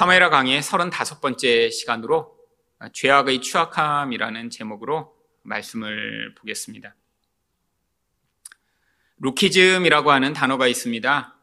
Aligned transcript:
사마에라 0.00 0.30
강의 0.30 0.62
35번째 0.62 1.70
시간으로 1.70 2.34
죄악의 2.94 3.42
추악함이라는 3.42 4.48
제목으로 4.48 5.14
말씀을 5.42 6.34
보겠습니다. 6.36 6.96
루키즘이라고 9.18 10.10
하는 10.10 10.32
단어가 10.32 10.68
있습니다. 10.68 11.36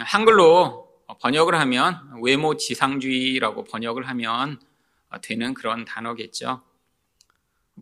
한글로 0.00 1.04
번역을 1.20 1.54
하면 1.60 2.20
외모 2.24 2.56
지상주의라고 2.56 3.62
번역을 3.62 4.08
하면 4.08 4.60
되는 5.22 5.54
그런 5.54 5.84
단어겠죠. 5.84 6.64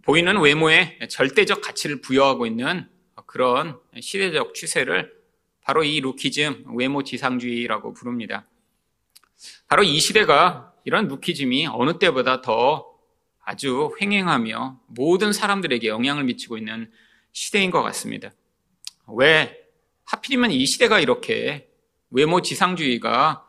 보이는 0.03 0.39
외모에 0.39 0.99
절대적 1.09 1.63
가치를 1.63 2.03
부여하고 2.03 2.45
있는 2.45 2.91
그런 3.25 3.81
시대적 3.99 4.53
추세를 4.53 5.15
바로 5.63 5.83
이 5.83 6.03
루키즘, 6.03 6.77
외모 6.77 7.03
지상주의라고 7.05 7.95
부릅니다. 7.95 8.47
바로 9.67 9.83
이 9.83 9.99
시대가 10.01 10.73
이런 10.85 11.09
루키즘이 11.09 11.67
어느 11.69 11.99
때보다 11.99 12.41
더 12.41 12.95
아주 13.43 13.95
횡행하며 14.01 14.81
모든 14.87 15.33
사람들에게 15.33 15.87
영향을 15.89 16.25
미치고 16.25 16.57
있는 16.59 16.91
시대인 17.33 17.71
것 17.71 17.83
같습니다. 17.83 18.31
왜 19.09 19.61
하필이면 20.05 20.51
이 20.51 20.65
시대가 20.67 21.01
이렇게 21.01 21.69
외모 22.11 22.43
지상주의가 22.43 23.47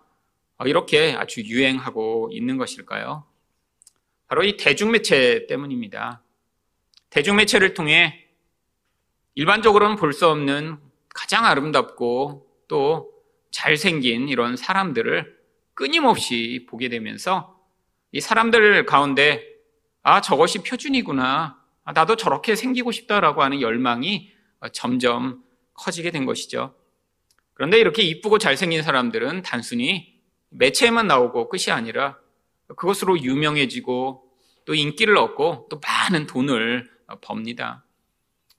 이렇게 0.66 1.13
아주 1.13 1.41
유행하고 1.41 2.30
있는 2.31 2.58
것일까요? 2.58 3.25
바로 4.27 4.44
이 4.44 4.58
대중매체 4.58 5.48
때문입니다. 5.48 6.23
대중매체를 7.09 7.73
통해 7.73 8.25
일반적으로는 9.36 9.98
볼 9.98 10.14
수 10.14 10.27
없는 10.27 10.77
가장 11.09 11.45
아름답고 11.45 12.48
또 12.67 13.12
잘생긴 13.52 14.27
이런 14.30 14.58
사람들을 14.58 15.38
끊임없이 15.76 16.66
보게 16.68 16.90
되면서 16.90 17.60
이 18.12 18.22
사람들 18.22 18.86
가운데 18.86 19.46
아, 20.02 20.22
저것이 20.22 20.64
표준이구나. 20.64 21.59
아, 21.84 21.92
나도 21.92 22.16
저렇게 22.16 22.56
생기고 22.56 22.92
싶다라고 22.92 23.44
하는 23.44 23.62
열망이 23.62 24.32
점점 24.72 25.44
커지게 25.73 26.12
된 26.12 26.26
것이죠. 26.26 26.73
그런데 27.54 27.80
이렇게 27.80 28.02
이쁘고 28.04 28.38
잘생긴 28.38 28.82
사람들은 28.82 29.44
단순히 29.44 30.16
매체에만 30.50 31.08
나오고 31.08 31.50
끝이 31.50 31.72
아니라 31.72 32.17
그것으로 32.67 33.20
유명해지고 33.20 34.23
또 34.66 34.73
인기를 34.73 35.17
얻고 35.17 35.67
또 35.70 35.80
많은 35.80 36.26
돈을 36.26 36.89
법니다. 37.22 37.84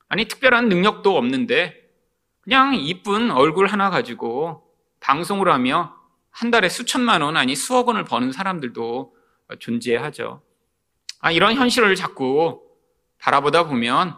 아니, 0.09 0.27
특별한 0.27 0.69
능력도 0.69 1.17
없는데 1.17 1.83
그냥 2.41 2.75
이쁜 2.75 3.31
얼굴 3.31 3.67
하나 3.67 3.91
가지고 3.91 4.71
방송을 5.01 5.51
하며 5.51 5.96
한 6.37 6.51
달에 6.51 6.69
수천만 6.69 7.23
원 7.23 7.35
아니 7.39 7.57
수억 7.57 7.89
원을 7.89 8.05
버는 8.05 8.31
사람들도 8.31 9.17
존재하죠. 9.59 10.43
아, 11.21 11.31
이런 11.31 11.55
현실을 11.55 11.95
자꾸 11.95 12.63
바라보다 13.19 13.67
보면 13.67 14.15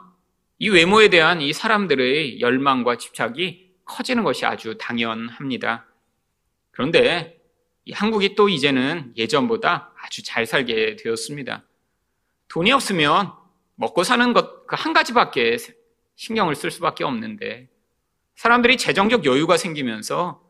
이 0.58 0.68
외모에 0.68 1.10
대한 1.10 1.40
이 1.40 1.52
사람들의 1.52 2.40
열망과 2.40 2.96
집착이 2.96 3.70
커지는 3.84 4.24
것이 4.24 4.44
아주 4.44 4.76
당연합니다. 4.78 5.86
그런데 6.72 7.40
이 7.84 7.92
한국이 7.92 8.34
또 8.34 8.48
이제는 8.48 9.12
예전보다 9.16 9.92
아주 10.02 10.24
잘 10.24 10.44
살게 10.44 10.96
되었습니다. 10.96 11.62
돈이 12.48 12.72
없으면 12.72 13.32
먹고 13.76 14.02
사는 14.02 14.32
것 14.32 14.66
그 14.66 14.74
한 14.74 14.92
가지밖에 14.92 15.56
신경을 16.16 16.56
쓸 16.56 16.72
수밖에 16.72 17.04
없는데 17.04 17.68
사람들이 18.34 18.76
재정적 18.76 19.24
여유가 19.24 19.56
생기면서 19.56 20.47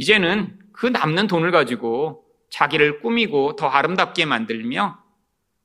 이제는 0.00 0.58
그 0.72 0.86
남는 0.86 1.26
돈을 1.26 1.50
가지고 1.50 2.24
자기를 2.48 3.00
꾸미고 3.00 3.56
더 3.56 3.68
아름답게 3.68 4.24
만들며 4.24 4.98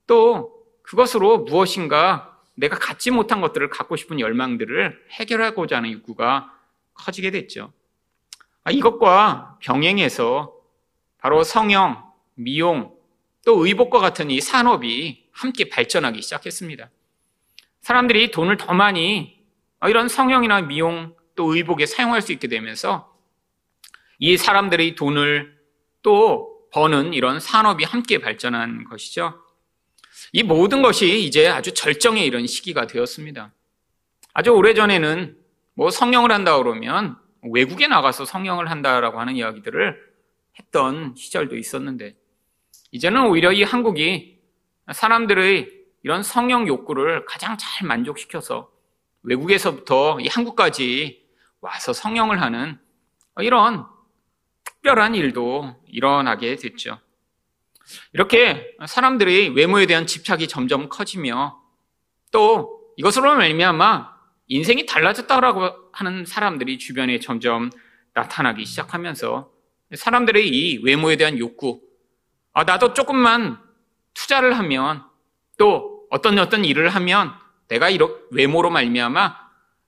또 0.07 0.51
그것으로 0.81 1.45
무엇인가 1.45 2.37
내가 2.55 2.77
갖지 2.77 3.11
못한 3.11 3.39
것들을 3.39 3.69
갖고 3.69 3.95
싶은 3.95 4.19
열망들을 4.19 5.05
해결하고자 5.11 5.77
하는 5.77 5.93
욕구가 5.93 6.51
커지게 6.95 7.31
됐죠. 7.31 7.71
아, 8.65 8.71
이것과 8.71 9.57
병행해서 9.61 10.53
바로 11.17 11.45
성형, 11.45 12.03
미용, 12.33 12.93
또 13.45 13.65
의복과 13.65 13.99
같은 13.99 14.29
이 14.31 14.41
산업이 14.41 15.29
함께 15.31 15.69
발전하기 15.69 16.21
시작했습니다. 16.21 16.89
사람들이 17.79 18.31
돈을 18.31 18.57
더 18.57 18.73
많이 18.73 19.39
이런 19.87 20.09
성형이나 20.09 20.63
미용 20.63 21.15
또 21.35 21.55
의복에 21.55 21.85
사용할 21.85 22.21
수 22.21 22.33
있게 22.33 22.49
되면서 22.49 23.14
이 24.19 24.37
사람들의 24.37 24.95
돈을 24.95 25.55
또 26.01 26.67
버는 26.71 27.13
이런 27.13 27.39
산업이 27.39 27.83
함께 27.83 28.19
발전한 28.19 28.83
것이죠. 28.85 29.41
이 30.33 30.43
모든 30.43 30.81
것이 30.81 31.23
이제 31.23 31.47
아주 31.47 31.73
절정에 31.73 32.23
이른 32.23 32.47
시기가 32.47 32.87
되었습니다. 32.87 33.53
아주 34.33 34.51
오래전에는 34.51 35.37
뭐 35.75 35.89
성령을 35.89 36.31
한다 36.31 36.57
그러면 36.57 37.17
외국에 37.41 37.87
나가서 37.87 38.25
성령을 38.25 38.69
한다라고 38.69 39.19
하는 39.19 39.35
이야기들을 39.35 39.97
했던 40.59 41.15
시절도 41.15 41.57
있었는데 41.57 42.15
이제는 42.91 43.27
오히려 43.27 43.51
이 43.51 43.63
한국이 43.63 44.39
사람들의 44.91 45.69
이런 46.03 46.23
성령 46.23 46.67
욕구를 46.67 47.25
가장 47.25 47.57
잘 47.57 47.87
만족시켜서 47.87 48.71
외국에서부터 49.23 50.19
이 50.19 50.27
한국까지 50.27 51.25
와서 51.61 51.93
성령을 51.93 52.41
하는 52.41 52.77
이런 53.41 53.85
특별한 54.85 55.15
일도 55.15 55.75
일어나게 55.87 56.55
됐죠. 56.57 56.99
이렇게 58.13 58.75
사람들의 58.85 59.49
외모에 59.55 59.87
대한 59.87 60.05
집착이 60.05 60.47
점점 60.47 60.89
커지며 60.89 61.59
또 62.31 62.93
이것으로 62.95 63.35
말미암아 63.35 64.13
인생이 64.47 64.85
달라졌다라고 64.85 65.89
하는 65.91 66.25
사람들이 66.25 66.77
주변에 66.77 67.19
점점 67.19 67.71
나타나기 68.13 68.63
시작하면서 68.63 69.49
사람들의 69.95 70.47
이 70.47 70.77
외모에 70.83 71.15
대한 71.15 71.39
욕구, 71.39 71.81
아, 72.53 72.63
나도 72.63 72.93
조금만 72.93 73.57
투자를 74.13 74.55
하면 74.55 75.03
또 75.57 76.05
어떤 76.11 76.37
어떤 76.37 76.63
일을 76.63 76.89
하면 76.89 77.33
내가 77.69 77.89
이런 77.89 78.15
외모로 78.29 78.69
말미암아 78.69 79.35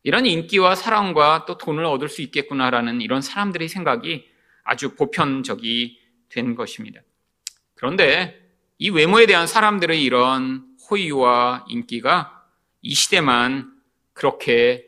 이런 0.02 0.26
인기와 0.26 0.74
사랑과 0.74 1.46
또 1.46 1.60
돈을 1.60 1.86
얻을 1.86 2.10
수 2.10 2.24
있겠구나라는 2.24 3.02
이런 3.02 3.22
사람들의 3.22 3.68
생각이 3.68 4.37
아주 4.68 4.96
보편적이 4.96 6.00
된 6.30 6.56
것입니다. 6.56 7.02
그런데 7.74 8.40
이 8.78 8.90
외모에 8.90 9.26
대한 9.26 9.48
사람들의 9.48 10.04
이런 10.04 10.76
호의와 10.90 11.66
인기가 11.70 12.46
이 12.82 12.94
시대만 12.94 13.74
그렇게 14.14 14.86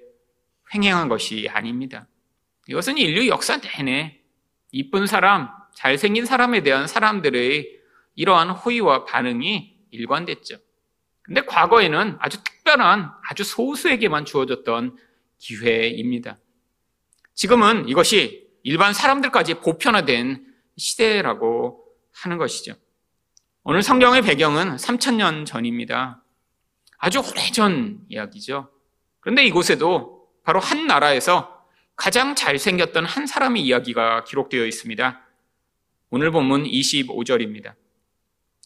횡행한 0.73 1.07
것이 1.07 1.47
아닙니다. 1.49 2.07
이것은 2.67 2.97
인류 2.97 3.27
역사 3.27 3.59
내내 3.59 4.19
이쁜 4.71 5.07
사람, 5.07 5.49
잘생긴 5.73 6.25
사람에 6.25 6.61
대한 6.61 6.85
사람들의 6.85 7.79
이러한 8.15 8.49
호의와 8.49 9.05
반응이 9.05 9.77
일관됐죠. 9.91 10.57
근데 11.21 11.41
과거에는 11.41 12.17
아주 12.19 12.43
특별한 12.43 13.11
아주 13.23 13.43
소수에게만 13.45 14.25
주어졌던 14.25 14.97
기회입니다. 15.37 16.37
지금은 17.33 17.87
이것이 17.87 18.48
일반 18.63 18.93
사람들까지 18.93 19.55
보편화된 19.55 20.45
시대라고 20.77 21.83
하는 22.13 22.37
것이죠. 22.37 22.73
오늘 23.63 23.83
성경의 23.83 24.21
배경은 24.21 24.77
3천년 24.77 25.45
전입니다. 25.45 26.23
아주 26.97 27.19
오래전 27.19 27.99
이야기죠. 28.09 28.69
그런데 29.19 29.43
이곳에도 29.45 30.27
바로 30.43 30.59
한 30.59 30.87
나라에서 30.87 31.63
가장 31.95 32.35
잘생겼던 32.35 33.05
한 33.05 33.27
사람의 33.27 33.61
이야기가 33.61 34.23
기록되어 34.23 34.65
있습니다. 34.65 35.21
오늘 36.09 36.31
본문 36.31 36.63
25절입니다. 36.63 37.75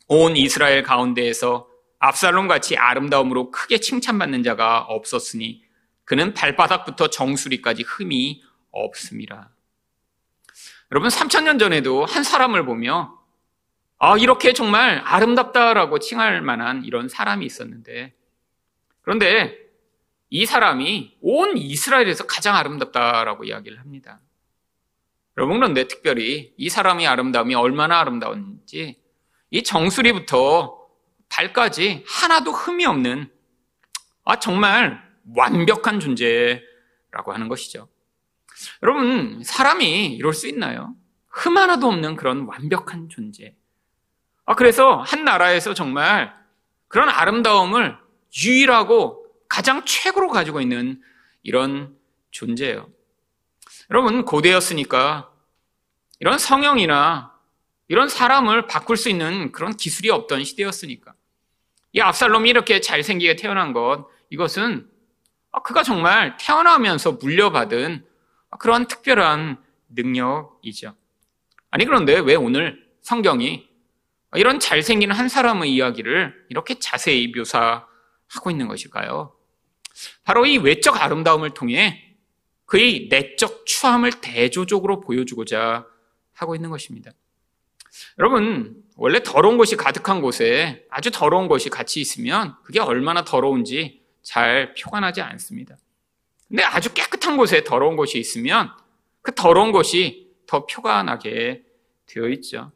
온 0.07 0.38
이스라엘 0.38 0.83
가운데에서 0.83 1.67
압살롬 2.00 2.47
같이 2.47 2.77
아름다움으로 2.77 3.51
크게 3.51 3.79
칭찬받는 3.79 4.44
자가 4.44 4.81
없었으니 4.81 5.63
그는 6.06 6.33
발바닥부터 6.33 7.09
정수리까지 7.09 7.83
흠이 7.83 8.44
없습니다. 8.71 9.50
여러분 10.93 11.09
3천년 11.09 11.57
전에도 11.57 12.05
한 12.05 12.21
사람을 12.23 12.65
보며 12.65 13.19
아, 13.97 14.15
이렇게 14.15 14.53
정말 14.53 15.01
아름답다라고 15.03 15.97
칭할 15.97 16.41
만한 16.41 16.83
이런 16.83 17.09
사람이 17.09 17.43
있었는데, 17.47 18.13
그런데 19.01 19.57
이 20.29 20.45
사람이 20.45 21.17
온 21.19 21.57
이스라엘에서 21.57 22.27
가장 22.27 22.55
아름답다라고 22.55 23.43
이야기를 23.45 23.79
합니다. 23.79 24.19
여러분, 25.35 25.57
그런데 25.57 25.87
특별히 25.87 26.53
이 26.57 26.69
사람의 26.69 27.07
아름다움이 27.07 27.55
얼마나 27.55 27.99
아름다운지, 27.99 29.01
이 29.49 29.63
정수리부터 29.63 30.79
발까지 31.29 32.03
하나도 32.07 32.51
흠이 32.51 32.85
없는, 32.85 33.31
아, 34.25 34.37
정말 34.37 35.01
완벽한 35.35 35.99
존재라고 35.99 37.33
하는 37.33 37.47
것이죠. 37.47 37.87
여러분, 38.81 39.42
사람이 39.44 40.15
이럴 40.15 40.33
수 40.33 40.48
있나요? 40.48 40.95
흠 41.27 41.57
하나도 41.57 41.88
없는 41.88 42.15
그런 42.15 42.45
완벽한 42.45 43.10
존재. 43.10 43.56
아, 44.45 44.56
그래서 44.56 44.98
한 44.98 45.24
나라에서 45.24 45.74
정말 45.74 46.33
그런 46.88 47.10
아름다움을 47.10 47.98
유일하고 48.44 49.25
가장 49.48 49.83
최고로 49.86 50.30
가지고 50.30 50.62
있는 50.62 51.01
이런 51.42 51.95
존재예요. 52.31 52.89
여러분, 53.89 54.25
고대였으니까 54.25 55.31
이런 56.19 56.38
성형이나 56.38 57.33
이런 57.88 58.07
사람을 58.10 58.68
바꿀 58.68 58.98
수 58.98 59.10
있는 59.10 59.51
그런 59.51 59.75
기술이 59.75 60.10
없던 60.10 60.44
시대였으니까. 60.44 61.13
이 61.92 62.00
압살롬이 62.00 62.50
이렇게 62.50 62.81
잘생기게 62.81 63.36
태어난 63.36 63.74
것, 63.74 64.07
이것은 64.30 64.89
아, 65.51 65.62
그가 65.62 65.83
정말 65.83 66.36
태어나면서 66.38 67.13
물려받은 67.13 68.06
그런 68.59 68.88
특별한 68.88 69.57
능력이죠. 69.89 70.95
아니, 71.71 71.85
그런데 71.85 72.19
왜 72.19 72.35
오늘 72.35 72.83
성경이 73.01 73.69
이런 74.35 74.59
잘생긴 74.59 75.11
한 75.11 75.29
사람의 75.29 75.71
이야기를 75.73 76.45
이렇게 76.50 76.79
자세히 76.79 77.31
묘사하고 77.35 78.50
있는 78.50 78.67
것일까요? 78.67 79.35
바로 80.23 80.45
이 80.45 80.57
외적 80.57 81.01
아름다움을 81.01 81.51
통해 81.51 82.15
그의 82.65 83.07
내적 83.09 83.65
추함을 83.65 84.11
대조적으로 84.21 85.01
보여주고자 85.01 85.85
하고 86.33 86.55
있는 86.55 86.69
것입니다. 86.69 87.11
여러분, 88.17 88.83
원래 88.95 89.21
더러운 89.21 89.57
것이 89.57 89.75
가득한 89.75 90.21
곳에 90.21 90.85
아주 90.89 91.11
더러운 91.11 91.47
것이 91.47 91.69
같이 91.69 92.01
있으면 92.01 92.55
그게 92.63 92.79
얼마나 92.79 93.23
더러운지 93.23 94.01
잘 94.23 94.73
표가 94.73 95.00
나지 95.00 95.21
않습니다. 95.21 95.77
근데 96.53 96.63
아주 96.65 96.94
깨끗한 96.94 97.35
곳에 97.35 97.63
더러운 97.63 97.95
것이 97.95 98.19
있으면 98.19 98.69
그 99.23 99.33
더러운 99.33 99.71
것이 99.71 100.31
더 100.45 100.67
표가 100.67 101.01
나게 101.01 101.63
되어 102.05 102.29
있죠. 102.29 102.71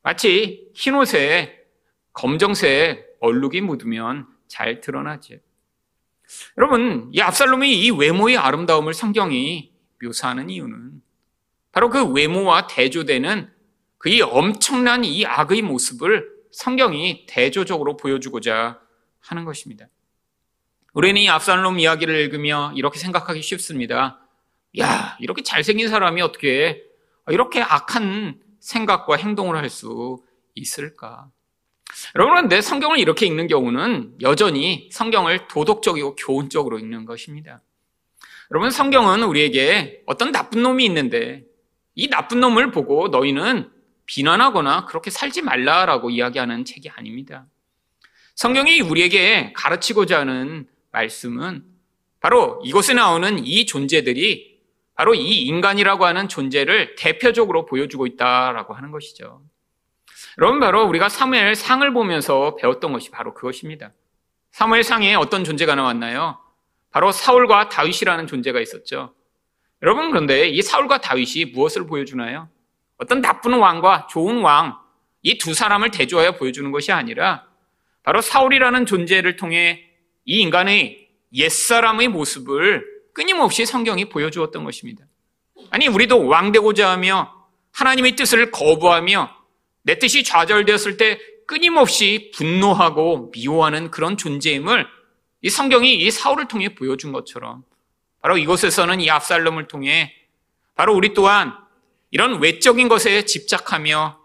마치 0.00 0.70
흰 0.74 0.94
옷에 0.94 1.66
검정색 2.14 3.18
얼룩이 3.20 3.60
묻으면 3.60 4.26
잘 4.48 4.80
드러나죠. 4.80 5.34
여러분, 6.56 7.10
이 7.12 7.20
압살롬의 7.20 7.84
이 7.84 7.90
외모의 7.90 8.38
아름다움을 8.38 8.94
성경이 8.94 9.70
묘사하는 10.02 10.48
이유는 10.48 11.02
바로 11.72 11.90
그 11.90 12.02
외모와 12.02 12.68
대조되는 12.68 13.52
그의 13.98 14.22
엄청난 14.22 15.04
이 15.04 15.26
악의 15.26 15.60
모습을 15.60 16.26
성경이 16.52 17.26
대조적으로 17.28 17.98
보여주고자 17.98 18.80
하는 19.20 19.44
것입니다. 19.44 19.88
우리는 20.92 21.20
이 21.20 21.28
압살롬 21.28 21.78
이야기를 21.78 22.14
읽으며 22.16 22.72
이렇게 22.74 22.98
생각하기 22.98 23.42
쉽습니다. 23.42 24.18
야, 24.78 25.16
이렇게 25.20 25.42
잘생긴 25.42 25.88
사람이 25.88 26.20
어떻게 26.22 26.82
이렇게 27.28 27.60
악한 27.62 28.40
생각과 28.60 29.16
행동을 29.16 29.56
할 29.56 29.68
수 29.70 30.18
있을까? 30.54 31.28
여러분, 32.14 32.34
그런데 32.34 32.60
성경을 32.60 32.98
이렇게 32.98 33.26
읽는 33.26 33.46
경우는 33.46 34.16
여전히 34.20 34.88
성경을 34.92 35.48
도덕적이고 35.48 36.16
교훈적으로 36.16 36.78
읽는 36.78 37.04
것입니다. 37.04 37.62
여러분, 38.50 38.70
성경은 38.70 39.22
우리에게 39.22 40.02
어떤 40.06 40.32
나쁜 40.32 40.62
놈이 40.62 40.84
있는데 40.86 41.44
이 41.94 42.08
나쁜 42.08 42.40
놈을 42.40 42.72
보고 42.72 43.08
너희는 43.08 43.70
비난하거나 44.06 44.86
그렇게 44.86 45.10
살지 45.10 45.42
말라라고 45.42 46.10
이야기하는 46.10 46.64
책이 46.64 46.90
아닙니다. 46.90 47.46
성경이 48.34 48.80
우리에게 48.80 49.52
가르치고자 49.54 50.20
하는 50.20 50.66
말씀은 50.92 51.64
바로 52.20 52.60
이곳에 52.64 52.94
나오는 52.94 53.44
이 53.44 53.66
존재들이 53.66 54.60
바로 54.94 55.14
이 55.14 55.42
인간이라고 55.42 56.04
하는 56.04 56.28
존재를 56.28 56.94
대표적으로 56.96 57.64
보여주고 57.64 58.06
있다라고 58.06 58.74
하는 58.74 58.90
것이죠. 58.90 59.42
여러분 60.38 60.60
바로 60.60 60.84
우리가 60.86 61.08
사무엘 61.08 61.54
상을 61.54 61.90
보면서 61.92 62.56
배웠던 62.56 62.92
것이 62.92 63.10
바로 63.10 63.32
그것입니다. 63.32 63.92
사무엘 64.50 64.82
상에 64.84 65.14
어떤 65.14 65.44
존재가 65.44 65.74
나왔나요? 65.74 66.38
바로 66.90 67.12
사울과 67.12 67.68
다윗이라는 67.68 68.26
존재가 68.26 68.60
있었죠. 68.60 69.14
여러분 69.82 70.10
그런데 70.10 70.48
이 70.48 70.60
사울과 70.60 71.00
다윗이 71.00 71.46
무엇을 71.52 71.86
보여주나요? 71.86 72.48
어떤 72.98 73.22
나쁜 73.22 73.54
왕과 73.54 74.08
좋은 74.10 74.42
왕, 74.42 74.78
이 75.22 75.38
두 75.38 75.54
사람을 75.54 75.90
대조하여 75.90 76.32
보여주는 76.32 76.70
것이 76.70 76.92
아니라 76.92 77.46
바로 78.02 78.20
사울이라는 78.20 78.86
존재를 78.86 79.36
통해 79.36 79.89
이 80.24 80.40
인간의 80.40 81.08
옛사람의 81.32 82.08
모습을 82.08 82.84
끊임없이 83.12 83.66
성경이 83.66 84.08
보여주었던 84.08 84.64
것입니다. 84.64 85.04
아니, 85.70 85.88
우리도 85.88 86.26
왕되고자 86.26 86.90
하며 86.90 87.32
하나님의 87.72 88.16
뜻을 88.16 88.50
거부하며 88.50 89.30
내 89.82 89.98
뜻이 89.98 90.24
좌절되었을 90.24 90.96
때 90.96 91.18
끊임없이 91.46 92.30
분노하고 92.34 93.30
미워하는 93.32 93.90
그런 93.90 94.16
존재임을 94.16 94.86
이 95.42 95.50
성경이 95.50 95.94
이 95.96 96.10
사울을 96.10 96.48
통해 96.48 96.74
보여준 96.74 97.12
것처럼 97.12 97.64
바로 98.20 98.36
이곳에서는 98.36 99.00
이 99.00 99.10
압살롬을 99.10 99.66
통해 99.68 100.14
바로 100.74 100.94
우리 100.94 101.14
또한 101.14 101.54
이런 102.10 102.40
외적인 102.40 102.88
것에 102.88 103.24
집착하며 103.24 104.20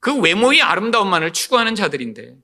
그 0.00 0.18
외모의 0.18 0.62
아름다움만을 0.62 1.32
추구하는 1.32 1.74
자들인데 1.74 2.36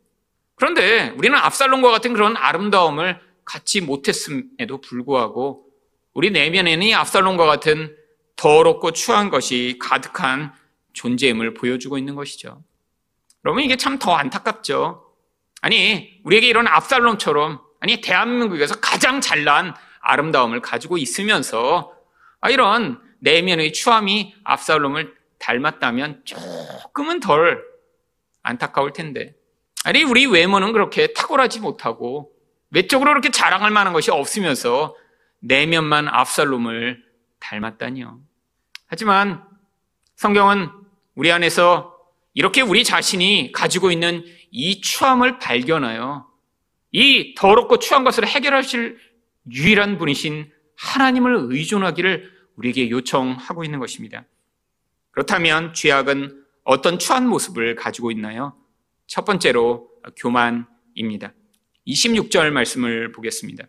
그런데 0.59 1.11
우리는 1.17 1.37
압살롬과 1.37 1.91
같은 1.91 2.13
그런 2.13 2.37
아름다움을 2.37 3.21
갖지 3.45 3.81
못했음에도 3.81 4.81
불구하고 4.81 5.65
우리 6.15 6.31
내면에는 6.31 6.87
이 6.87 6.95
압살롬과 6.95 7.47
같은 7.47 7.97
더럽고 8.37 8.93
추한 8.93 9.31
것이 9.31 9.79
가득한 9.81 10.53
존재임을 10.93 11.55
보여주고 11.55 11.97
있는 11.99 12.15
것이죠. 12.15 12.63
여러분 13.45 13.63
이게 13.63 13.77
참 13.77 13.99
더 13.99 14.15
안타깝죠. 14.15 15.05
아니 15.61 16.21
우리에게 16.25 16.47
이런 16.49 16.67
압살롬처럼 16.67 17.61
아니 17.81 18.01
대한민국에서 18.01 18.81
가장 18.81 19.21
잘난 19.21 19.75
아름다움을 20.01 20.61
가지고 20.61 20.99
있으면서 20.99 21.95
아, 22.41 22.51
이런 22.51 23.01
내면의 23.21 23.73
추함이 23.73 24.35
압살롬을 24.45 25.15
닮았다면 25.39 26.23
조금은 26.25 27.21
덜 27.21 27.65
안타까울 28.43 28.93
텐데. 28.93 29.35
아니, 29.85 30.03
우리 30.03 30.27
외모는 30.27 30.73
그렇게 30.73 31.13
탁월하지 31.13 31.61
못하고 31.61 32.33
외적으로 32.71 33.11
그렇게 33.11 33.31
자랑할 33.31 33.71
만한 33.71 33.93
것이 33.93 34.11
없으면서 34.11 34.97
내면만 35.41 36.09
압살롬을 36.09 37.03
닮았다니요. 37.41 38.21
하지만 38.87 39.43
성경은 40.17 40.69
우리 41.15 41.31
안에서 41.31 41.97
이렇게 42.35 42.61
우리 42.61 42.85
자신이 42.85 43.53
가지고 43.53 43.91
있는 43.91 44.25
이 44.51 44.81
추함을 44.81 45.39
발견하여 45.39 46.29
이 46.93 47.35
더럽고 47.35 47.79
추한 47.79 48.05
것을 48.05 48.27
해결하실 48.27 48.99
유일한 49.53 49.99
분이신 49.99 50.51
하나님을 50.77 51.49
의존하기를 51.51 52.31
우리에게 52.57 52.91
요청하고 52.91 53.65
있는 53.65 53.79
것입니다. 53.79 54.25
그렇다면 55.11 55.75
죄악은 55.75 56.45
어떤 56.65 56.99
추한 56.99 57.29
모습을 57.29 57.75
가지고 57.75 58.11
있나요? 58.11 58.55
첫 59.09 59.25
번째로 59.25 59.91
교만입니다. 60.17 61.33
26절 61.87 62.51
말씀을 62.51 63.11
보겠습니다. 63.11 63.65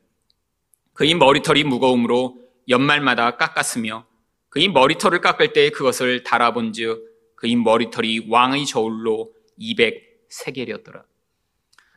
그의 0.94 1.16
머리털이 1.16 1.64
무거움으로 1.64 2.42
연말마다 2.68 3.38
깎았으며 3.38 4.06
그의 4.50 4.68
머리털을 4.68 5.22
깎을 5.22 5.54
때 5.54 5.70
그것을 5.70 6.24
달아본 6.24 6.74
즉 6.74 7.34
그의 7.38 7.56
머리털이 7.56 8.28
왕의 8.30 8.66
저울로 8.66 9.34
200세겔이었더라. 9.60 11.04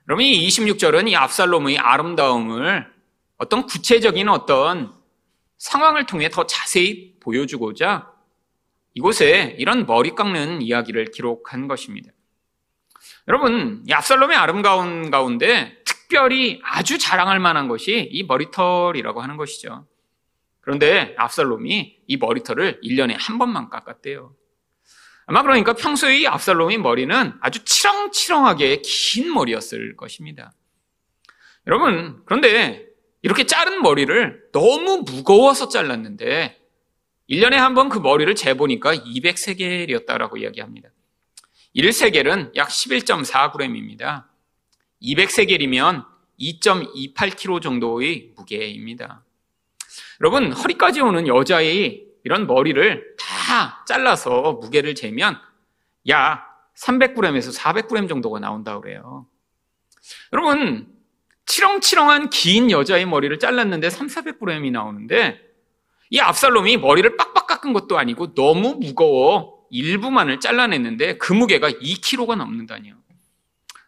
여러분 0.08 0.24
이 0.24 0.46
26절은 0.46 1.08
이 1.08 1.16
압살롬의 1.16 1.78
아름다움을 1.78 2.86
어떤 3.38 3.66
구체적인 3.66 4.28
어떤 4.28 4.94
상황을 5.58 6.06
통해 6.06 6.28
더 6.28 6.46
자세히 6.46 7.18
보여주고자 7.18 8.08
이곳에 8.94 9.56
이런 9.58 9.84
머리 9.84 10.10
깎는 10.14 10.62
이야기를 10.62 11.06
기록한 11.06 11.66
것입니다. 11.66 12.12
여러분, 13.28 13.84
압살롬의 13.90 14.36
아름다운 14.36 15.10
가운데 15.10 15.80
특별히 15.84 16.60
아주 16.64 16.98
자랑할 16.98 17.38
만한 17.38 17.68
것이 17.68 18.08
이 18.10 18.24
머리털이라고 18.24 19.22
하는 19.22 19.36
것이죠. 19.36 19.86
그런데 20.60 21.14
압살롬이 21.18 22.00
이 22.06 22.16
머리털을 22.16 22.80
1년에 22.82 23.16
한 23.18 23.38
번만 23.38 23.70
깎았대요. 23.70 24.34
아마 25.26 25.42
그러니까 25.42 25.72
평소에 25.72 26.18
이 26.18 26.26
압살롬의 26.26 26.78
머리는 26.78 27.34
아주 27.40 27.64
치렁치렁하게 27.64 28.82
긴 28.84 29.32
머리였을 29.32 29.96
것입니다. 29.96 30.52
여러분, 31.68 32.22
그런데 32.26 32.86
이렇게 33.22 33.44
자른 33.46 33.82
머리를 33.82 34.50
너무 34.52 35.04
무거워서 35.06 35.68
잘랐는데 35.68 36.58
1년에 37.30 37.52
한 37.54 37.74
번 37.74 37.88
그 37.88 37.98
머리를 37.98 38.34
재보니까 38.34 38.94
200세겔이었다라고 38.96 40.38
이야기합니다. 40.38 40.88
1세겔은 41.76 42.54
약 42.56 42.68
11.4g입니다. 42.68 44.24
200세겔이면 45.02 46.06
2.28kg 46.38 47.62
정도의 47.62 48.32
무게입니다. 48.36 49.24
여러분, 50.20 50.52
허리까지 50.52 51.00
오는 51.00 51.26
여자의 51.26 52.04
이런 52.24 52.46
머리를 52.46 53.16
다 53.18 53.84
잘라서 53.86 54.58
무게를 54.60 54.94
재면 54.94 55.38
약 56.08 56.48
300g에서 56.76 57.56
400g 57.56 58.08
정도가 58.08 58.38
나온다 58.38 58.78
그래요. 58.80 59.26
여러분, 60.32 60.86
치렁치렁한 61.46 62.30
긴 62.30 62.70
여자의 62.70 63.06
머리를 63.06 63.38
잘랐는데 63.38 63.90
3, 63.90 64.06
400g이 64.06 64.70
나오는데 64.70 65.40
이 66.10 66.18
압살롬이 66.18 66.78
머리를 66.78 67.16
빡빡 67.16 67.46
깎은 67.46 67.72
것도 67.72 67.98
아니고 67.98 68.34
너무 68.34 68.74
무거워 68.74 69.61
일부만을 69.72 70.38
잘라냈는데 70.38 71.16
그 71.16 71.32
무게가 71.32 71.70
2kg가 71.70 72.36
넘는다니요. 72.36 72.94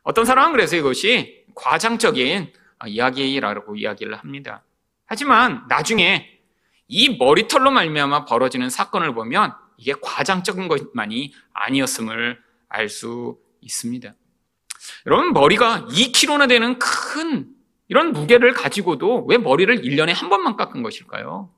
어떤 0.02 0.24
사람은 0.24 0.52
그래서 0.52 0.76
이것이 0.76 1.44
과장적인 1.54 2.52
이야기라고 2.86 3.76
이야기를 3.76 4.16
합니다. 4.16 4.64
하지만 5.06 5.64
나중에 5.68 6.40
이 6.88 7.16
머리털로 7.16 7.70
말미암아 7.70 8.24
벌어지는 8.24 8.70
사건을 8.70 9.14
보면 9.14 9.54
이게 9.76 9.94
과장적인 10.00 10.68
것만이 10.68 11.32
아니었음을 11.52 12.42
알 12.68 12.88
수 12.88 13.38
있습니다. 13.60 14.12
여러분 15.06 15.32
머리가 15.32 15.86
2kg나 15.88 16.48
되는 16.48 16.78
큰 16.78 17.48
이런 17.88 18.12
무게를 18.12 18.52
가지고도 18.52 19.26
왜 19.26 19.38
머리를 19.38 19.82
1년에 19.82 20.14
한 20.14 20.28
번만 20.28 20.56
깎은 20.56 20.82
것일까요? 20.82 21.50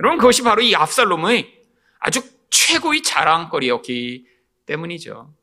여러분 0.00 0.18
그것이 0.18 0.42
바로 0.42 0.60
이 0.62 0.74
압살롬의 0.74 1.62
아주 1.98 2.20
최고의 2.54 3.02
자랑거리였기 3.02 4.26
때문이죠. 4.66 5.34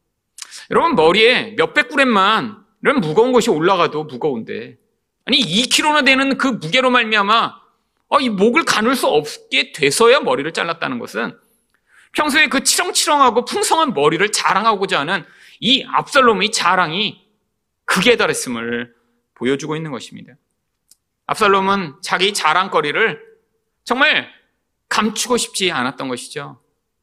여러분 0.72 0.96
머리에 0.96 1.56
몇백 1.58 1.90
그램만 1.90 2.64
이런 2.82 3.02
무거운 3.02 3.34
것이 3.34 3.50
올라가도 3.50 4.06
무거운데 4.06 4.78
아니 5.26 5.40
2kg나 5.40 6.06
되는 6.06 6.38
그 6.38 6.48
무게로 6.48 6.90
말미암아 6.90 7.62
어, 8.08 8.20
이 8.20 8.30
목을 8.30 8.64
가눌 8.64 8.96
수 8.96 9.08
없게 9.08 9.72
돼서야 9.74 10.22
머리를 10.22 10.52
잘랐다는 10.54 11.00
것은 11.00 11.38
평소에 12.14 12.48
그 12.48 12.64
치렁치렁하고 12.64 13.46
풍성한 13.46 13.94
머리를 13.94 14.32
자랑하고자 14.32 15.02
하는 15.02 15.26
이 15.60 15.86
압살롬의 15.88 16.52
자랑이 16.52 17.26
극에 17.86 18.16
달했음을 18.16 18.94
보여주고 19.36 19.76
있는 19.76 19.92
것입니다. 19.92 20.34
압살롬은 21.28 21.96
자기 22.02 22.34
자랑거리를 22.34 23.22
정말 23.84 24.30
감추고 24.90 25.38
싶지 25.38 25.72
않았던 25.72 26.10
것이죠. 26.10 26.60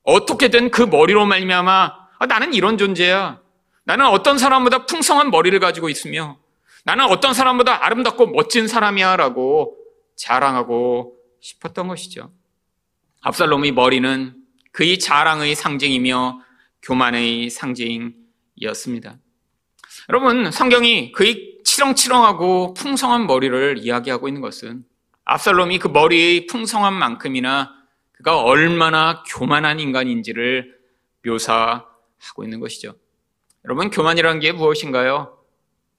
어떻게든 0.09 0.71
그 0.71 0.83
머리로 0.83 1.27
말미암아 1.27 2.09
아, 2.19 2.27
나는 2.27 2.55
이런 2.55 2.79
존재야. 2.79 3.41
나는 3.85 4.07
어떤 4.07 4.39
사람보다 4.39 4.87
풍성한 4.87 5.31
머리를 5.31 5.59
가지고 5.61 5.91
있으며 5.91 6.39
나는 6.85 7.05
어떤 7.05 7.35
사람보다 7.35 7.85
아름답고 7.85 8.29
멋진 8.29 8.69
사람이야라고 8.69 9.77
자랑하고 10.17 11.15
싶었던 11.41 11.89
것이죠. 11.89 12.33
압살롬의 13.21 13.73
머리는 13.73 14.35
그의 14.73 14.99
자랑의 14.99 15.55
상징이며 15.55 16.41
교만의 16.83 17.51
상징이었습니다. 17.51 19.19
여러분, 20.09 20.51
성경이 20.51 21.13
그의 21.13 21.59
치렁치렁하고 21.65 22.73
풍성한 22.73 23.27
머리를 23.27 23.77
이야기하고 23.79 24.29
있는 24.29 24.41
것은 24.41 24.85
압살롬이 25.27 25.79
그 25.79 25.89
머리의 25.89 26.47
풍성한 26.47 26.95
만큼이나 26.95 27.78
그가 28.19 28.43
얼마나 28.43 29.23
교만한 29.29 29.79
인간인지를 29.79 30.77
묘사하고 31.25 32.43
있는 32.43 32.59
것이죠. 32.61 32.95
여러분, 33.65 33.91
교만이라는 33.91 34.41
게 34.41 34.53
무엇인가요? 34.53 35.39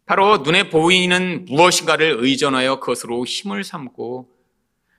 바로 0.05 0.39
눈에 0.39 0.69
보이는 0.69 1.45
무엇인가를 1.45 2.17
의존하여 2.19 2.79
그것으로 2.79 3.25
힘을 3.25 3.63
삼고 3.63 4.29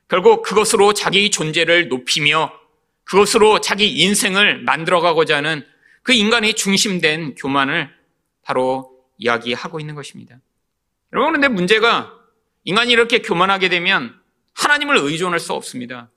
결국 0.08 0.42
그것으로 0.42 0.92
자기 0.92 1.30
존재를 1.30 1.88
높이며 1.88 2.52
그것으로 3.04 3.60
자기 3.60 3.98
인생을 4.02 4.62
만들어가고자 4.62 5.36
하는 5.36 5.66
그 6.02 6.12
인간의 6.12 6.54
중심된 6.54 7.34
교만을 7.34 7.90
바로 8.42 8.98
이야기하고 9.18 9.78
있는 9.78 9.94
것입니다. 9.94 10.38
여러분, 11.12 11.32
근데 11.32 11.48
문제가 11.48 12.14
인간이 12.64 12.92
이렇게 12.92 13.20
교만하게 13.20 13.68
되면 13.68 14.18
하나님을 14.54 14.96
의존할 14.96 15.38
수 15.38 15.52
없습니다. 15.52 16.08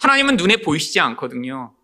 하나님은 0.00 0.36
눈에 0.36 0.56
보이시지 0.58 0.98
않거든요. 1.00 1.74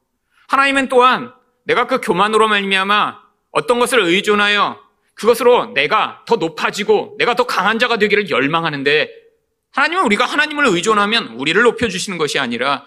하나님은 0.48 0.88
또한 0.88 1.32
내가 1.64 1.86
그 1.86 2.00
교만으로 2.00 2.48
말미암아 2.48 3.20
어떤 3.50 3.78
것을 3.78 4.00
의존하여 4.00 4.80
그것으로 5.14 5.72
내가 5.72 6.22
더 6.26 6.36
높아지고 6.36 7.16
내가 7.18 7.34
더 7.34 7.46
강한 7.46 7.78
자가 7.78 7.96
되기를 7.98 8.30
열망하는데 8.30 9.10
하나님은 9.72 10.04
우리가 10.04 10.24
하나님을 10.24 10.66
의존하면 10.66 11.28
우리를 11.38 11.60
높여주시는 11.62 12.18
것이 12.18 12.38
아니라 12.38 12.86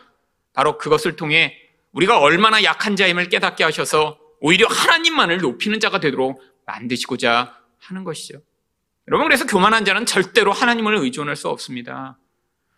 바로 0.53 0.77
그것을 0.77 1.15
통해 1.15 1.55
우리가 1.91 2.19
얼마나 2.19 2.63
약한 2.63 2.95
자임을 2.95 3.29
깨닫게 3.29 3.63
하셔서 3.63 4.19
오히려 4.39 4.67
하나님만을 4.67 5.39
높이는 5.39 5.79
자가 5.79 6.00
되도록 6.00 6.41
만드시고자 6.65 7.55
하는 7.79 8.03
것이죠. 8.03 8.39
여러분, 9.07 9.27
그래서 9.27 9.45
교만한 9.45 9.86
자는 9.86 10.05
절대로 10.05 10.51
하나님을 10.51 10.95
의존할 10.95 11.36
수 11.36 11.50
없습니다. 11.50 12.17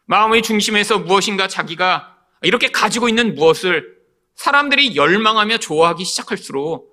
마음의 0.05 0.43
중심에서 0.43 0.99
무엇인가 0.99 1.47
자기가 1.47 2.20
이렇게 2.41 2.69
가지고 2.69 3.09
있는 3.09 3.35
무엇을 3.35 3.97
사람들이 4.35 4.95
열망하며 4.95 5.57
좋아하기 5.57 6.03
시작할수록 6.03 6.91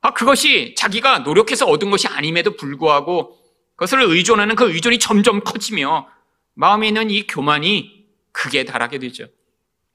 아, 0.00 0.12
그것이 0.12 0.74
자기가 0.76 1.20
노력해서 1.20 1.66
얻은 1.66 1.90
것이 1.90 2.06
아님에도 2.06 2.56
불구하고 2.56 3.36
그것을 3.74 4.02
의존하는 4.02 4.54
그 4.54 4.72
의존이 4.72 4.98
점점 4.98 5.40
커지며 5.40 6.08
마음에 6.54 6.88
있는 6.88 7.10
이 7.10 7.26
교만이 7.26 8.06
극에 8.32 8.64
달하게 8.64 8.98
되죠. 8.98 9.26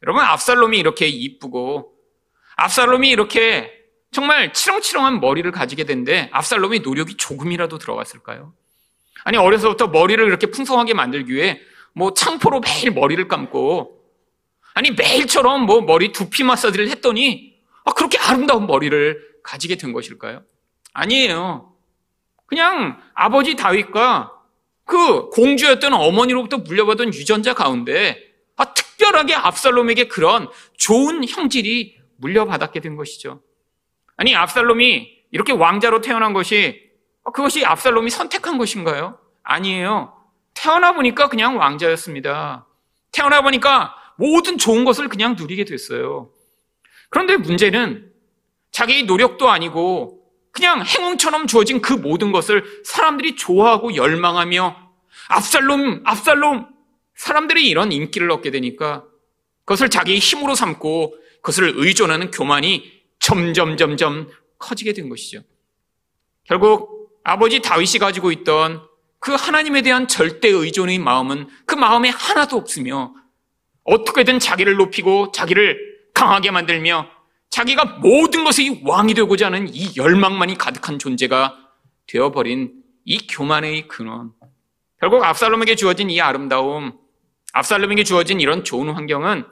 여러분, 0.03 0.23
압살롬이 0.23 0.77
이렇게 0.77 1.07
이쁘고 1.07 1.93
압살롬이 2.57 3.09
이렇게 3.09 3.71
정말 4.11 4.53
치렁치렁한 4.53 5.21
머리를 5.21 5.49
가지게 5.51 5.85
된데 5.85 6.29
압살롬이 6.33 6.79
노력이 6.79 7.15
조금이라도 7.15 7.77
들어갔을까요? 7.77 8.53
아니, 9.23 9.37
어려서부터 9.37 9.87
머리를 9.87 10.25
이렇게 10.25 10.47
풍성하게 10.47 10.93
만들기 10.93 11.33
위해 11.33 11.61
뭐 11.93 12.13
창포로 12.13 12.59
매일 12.59 12.91
머리를 12.91 13.25
감고 13.27 13.92
아니, 14.73 14.91
매일처럼 14.91 15.65
뭐 15.65 15.81
머리 15.81 16.11
두피 16.11 16.43
마사지를 16.43 16.89
했더니 16.89 17.53
아, 17.85 17.91
그렇게 17.93 18.17
아름다운 18.17 18.65
머리를 18.67 19.19
가지게 19.43 19.75
된 19.75 19.93
것일까요? 19.93 20.43
아니에요. 20.93 21.73
그냥 22.45 22.99
아버지 23.13 23.55
다윗과 23.55 24.31
그 24.85 25.29
공주였던 25.29 25.93
어머니로부터 25.93 26.57
물려받은 26.57 27.13
유전자 27.13 27.53
가운데 27.53 28.17
아, 28.55 28.73
특별하게 28.73 29.35
압살롬에게 29.35 30.07
그런 30.07 30.47
좋은 30.77 31.27
형질이 31.27 31.97
물려받았게 32.17 32.79
된 32.79 32.95
것이죠. 32.95 33.41
아니, 34.17 34.35
압살롬이 34.35 35.23
이렇게 35.31 35.51
왕자로 35.51 36.01
태어난 36.01 36.33
것이 36.33 36.91
아, 37.25 37.31
그것이 37.31 37.65
압살롬이 37.65 38.09
선택한 38.09 38.57
것인가요? 38.57 39.19
아니에요. 39.43 40.13
태어나 40.53 40.93
보니까 40.93 41.27
그냥 41.29 41.57
왕자였습니다. 41.57 42.67
태어나 43.11 43.41
보니까 43.41 43.95
모든 44.17 44.58
좋은 44.58 44.86
것을 44.86 45.10
그냥 45.10 45.36
누리게 45.38 45.65
됐어요. 45.65 46.32
그런데 47.10 47.38
문제는 47.38 48.12
자기 48.72 49.03
노력도 49.03 49.50
아니고 49.50 50.24
그냥 50.51 50.84
행운처럼 50.86 51.48
주어진 51.48 51.82
그 51.82 51.93
모든 51.93 52.32
것을 52.32 52.63
사람들이 52.86 53.36
좋아하고 53.36 53.96
열망하며 53.96 54.91
압살롬, 55.29 56.01
압살롬 56.05 56.67
사람들이 57.15 57.67
이런 57.67 57.91
인기를 57.91 58.29
얻게 58.32 58.51
되니까 58.51 59.05
그것을 59.65 59.89
자기 59.89 60.17
힘으로 60.17 60.55
삼고 60.55 61.15
그것을 61.38 61.74
의존하는 61.75 62.32
교만이 62.32 62.91
점점 63.20 63.77
점점 63.77 64.29
커지게 64.60 64.93
된 64.93 65.10
것이죠. 65.10 65.41
결국 66.46 67.12
아버지 67.24 67.62
다윗이 67.62 68.00
가지고 68.00 68.32
있던 68.32 68.82
그 69.20 69.34
하나님에 69.34 69.82
대한 69.82 70.08
절대 70.08 70.50
의존의 70.50 71.00
마음은 71.00 71.48
그 71.65 71.75
마음에 71.75 72.10
하나도 72.10 72.58
없으며 72.58 73.13
어떻게든 73.83 74.39
자기를 74.39 74.75
높이고 74.75 75.31
자기를 75.31 76.09
강하게 76.13 76.51
만들며 76.51 77.07
자기가 77.49 77.99
모든 78.01 78.43
것의 78.43 78.81
왕이 78.83 79.13
되고자 79.13 79.47
하는 79.47 79.67
이 79.69 79.93
열망만이 79.95 80.57
가득한 80.57 80.99
존재가 80.99 81.57
되어버린 82.07 82.73
이 83.05 83.27
교만의 83.27 83.87
근원. 83.87 84.31
결국 84.99 85.23
압살롬에게 85.23 85.75
주어진 85.75 86.09
이 86.09 86.21
아름다움, 86.21 86.97
압살롬에게 87.53 88.03
주어진 88.03 88.39
이런 88.39 88.63
좋은 88.63 88.89
환경은 88.89 89.45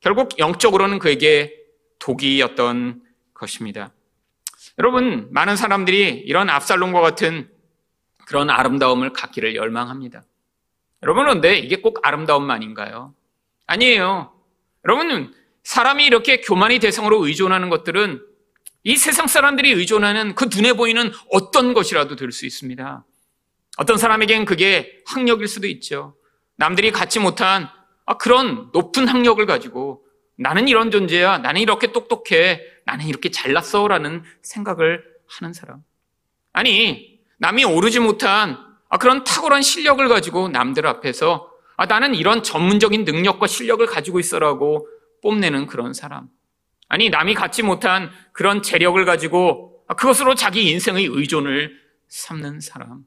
결국 0.00 0.38
영적으로는 0.38 0.98
그에게 0.98 1.54
독이었던 1.98 3.02
것입니다. 3.34 3.92
여러분, 4.78 5.28
많은 5.32 5.56
사람들이 5.56 6.08
이런 6.26 6.50
압살롬과 6.50 7.00
같은 7.00 7.50
그런 8.26 8.50
아름다움을 8.50 9.12
갖기를 9.12 9.56
열망합니다. 9.56 10.22
여러분, 11.02 11.24
그런데 11.24 11.58
이게 11.58 11.76
꼭 11.76 12.00
아름다움만인가요? 12.02 13.14
아니에요. 13.68 14.32
여러분은 14.84 15.32
사람이 15.62 16.04
이렇게 16.04 16.40
교만의 16.40 16.78
대상으로 16.80 17.26
의존하는 17.26 17.68
것들은 17.68 18.22
이 18.84 18.96
세상 18.96 19.26
사람들이 19.26 19.70
의존하는 19.72 20.34
그 20.34 20.48
눈에 20.52 20.72
보이는 20.72 21.12
어떤 21.30 21.74
것이라도 21.74 22.16
될 22.16 22.32
수 22.32 22.46
있습니다. 22.46 23.04
어떤 23.76 23.98
사람에겐 23.98 24.44
그게 24.46 25.02
학력일 25.06 25.46
수도 25.46 25.66
있죠. 25.68 26.16
남들이 26.56 26.90
갖지 26.90 27.20
못한 27.20 27.68
아, 28.06 28.16
그런 28.16 28.70
높은 28.72 29.06
학력을 29.06 29.44
가지고 29.44 30.04
나는 30.36 30.66
이런 30.66 30.90
존재야. 30.90 31.38
나는 31.38 31.60
이렇게 31.60 31.92
똑똑해. 31.92 32.62
나는 32.86 33.06
이렇게 33.06 33.30
잘났어. 33.30 33.86
라는 33.86 34.22
생각을 34.42 35.04
하는 35.28 35.52
사람. 35.52 35.80
아니, 36.54 37.20
남이 37.38 37.64
오르지 37.64 38.00
못한 38.00 38.56
아, 38.88 38.96
그런 38.96 39.24
탁월한 39.24 39.60
실력을 39.60 40.06
가지고 40.08 40.48
남들 40.48 40.86
앞에서 40.86 41.47
아, 41.78 41.86
나는 41.86 42.16
이런 42.16 42.42
전문적인 42.42 43.04
능력과 43.04 43.46
실력을 43.46 43.86
가지고 43.86 44.18
있어라고 44.18 44.88
뽐내는 45.22 45.66
그런 45.66 45.94
사람. 45.94 46.26
아니, 46.88 47.08
남이 47.08 47.34
갖지 47.34 47.62
못한 47.62 48.10
그런 48.32 48.62
재력을 48.62 49.02
가지고 49.04 49.84
그것으로 49.86 50.34
자기 50.34 50.70
인생의 50.72 51.06
의존을 51.06 51.78
삼는 52.08 52.58
사람. 52.60 53.04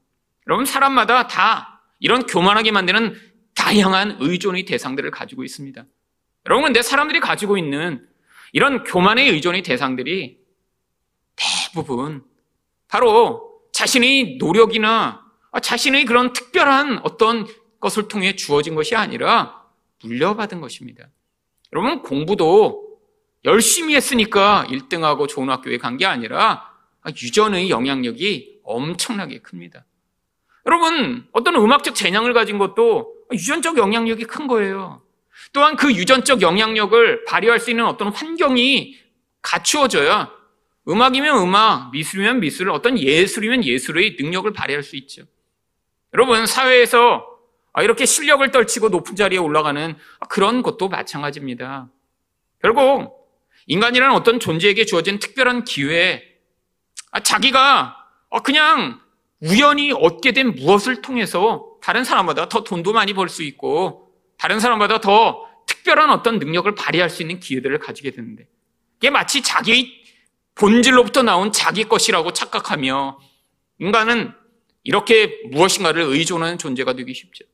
여러분, 0.47 0.65
사람마다 0.65 1.27
다 1.27 1.81
이런 1.99 2.25
교만하게 2.25 2.71
만드는 2.71 3.13
다양한 3.55 4.17
의존의 4.21 4.63
대상들을 4.63 5.11
가지고 5.11 5.43
있습니다. 5.43 5.83
여러분, 6.45 6.63
근데 6.63 6.81
사람들이 6.81 7.19
가지고 7.19 7.57
있는 7.57 8.07
이런 8.53 8.83
교만의 8.83 9.29
의존의 9.31 9.63
대상들이 9.63 10.39
대부분 11.35 12.23
바로 12.87 13.51
자신의 13.73 14.37
노력이나 14.39 15.25
자신의 15.61 16.05
그런 16.05 16.31
특별한 16.31 17.01
어떤 17.03 17.45
것을 17.81 18.07
통해 18.07 18.35
주어진 18.37 18.75
것이 18.75 18.95
아니라 18.95 19.61
물려받은 20.03 20.61
것입니다. 20.61 21.09
여러분, 21.73 22.01
공부도 22.01 22.97
열심히 23.43 23.95
했으니까 23.95 24.65
1등하고 24.69 25.27
좋은 25.27 25.49
학교에 25.49 25.77
간 25.77 25.97
게 25.97 26.05
아니라 26.05 26.71
유전의 27.07 27.69
영향력이 27.69 28.59
엄청나게 28.63 29.39
큽니다. 29.39 29.85
여러분, 30.67 31.27
어떤 31.31 31.55
음악적 31.55 31.95
재능을 31.95 32.33
가진 32.33 32.57
것도 32.59 33.13
유전적 33.33 33.77
영향력이 33.77 34.25
큰 34.25 34.47
거예요. 34.47 35.01
또한 35.53 35.75
그 35.75 35.91
유전적 35.93 36.41
영향력을 36.41 37.25
발휘할 37.25 37.59
수 37.59 37.71
있는 37.71 37.85
어떤 37.85 38.09
환경이 38.09 38.99
갖추어져야 39.41 40.31
음악이면 40.87 41.41
음악, 41.41 41.91
미술이면 41.91 42.39
미술, 42.41 42.69
어떤 42.69 42.99
예술이면 42.99 43.63
예술의 43.63 44.17
능력을 44.19 44.51
발휘할 44.53 44.83
수 44.83 44.95
있죠. 44.97 45.23
여러분, 46.13 46.45
사회에서 46.45 47.25
이렇게 47.79 48.05
실력을 48.05 48.49
떨치고 48.51 48.89
높은 48.89 49.15
자리에 49.15 49.39
올라가는 49.39 49.95
그런 50.29 50.61
것도 50.61 50.89
마찬가지입니다. 50.89 51.89
결국 52.61 53.29
인간이라는 53.67 54.13
어떤 54.15 54.39
존재에게 54.39 54.85
주어진 54.85 55.19
특별한 55.19 55.63
기회에 55.63 56.23
자기가 57.23 57.95
그냥 58.43 58.99
우연히 59.39 59.91
얻게 59.91 60.33
된 60.33 60.53
무엇을 60.55 61.01
통해서 61.01 61.65
다른 61.81 62.03
사람보다 62.03 62.49
더 62.49 62.63
돈도 62.63 62.93
많이 62.93 63.13
벌 63.13 63.29
수 63.29 63.43
있고 63.43 64.13
다른 64.37 64.59
사람보다 64.59 64.99
더 65.01 65.47
특별한 65.65 66.09
어떤 66.11 66.39
능력을 66.39 66.73
발휘할 66.75 67.09
수 67.09 67.23
있는 67.23 67.39
기회들을 67.39 67.79
가지게 67.79 68.11
되는데 68.11 68.47
이게 68.97 69.09
마치 69.09 69.41
자기 69.41 70.03
본질로부터 70.55 71.23
나온 71.23 71.51
자기 71.51 71.85
것이라고 71.85 72.33
착각하며 72.33 73.19
인간은 73.79 74.33
이렇게 74.83 75.41
무엇인가를 75.51 76.01
의존하는 76.03 76.57
존재가 76.57 76.93
되기 76.93 77.13
쉽죠. 77.13 77.45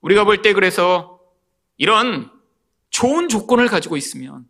우리가 0.00 0.24
볼 0.24 0.42
때 0.42 0.52
그래서 0.52 1.20
이런 1.76 2.30
좋은 2.90 3.28
조건을 3.28 3.68
가지고 3.68 3.96
있으면 3.96 4.46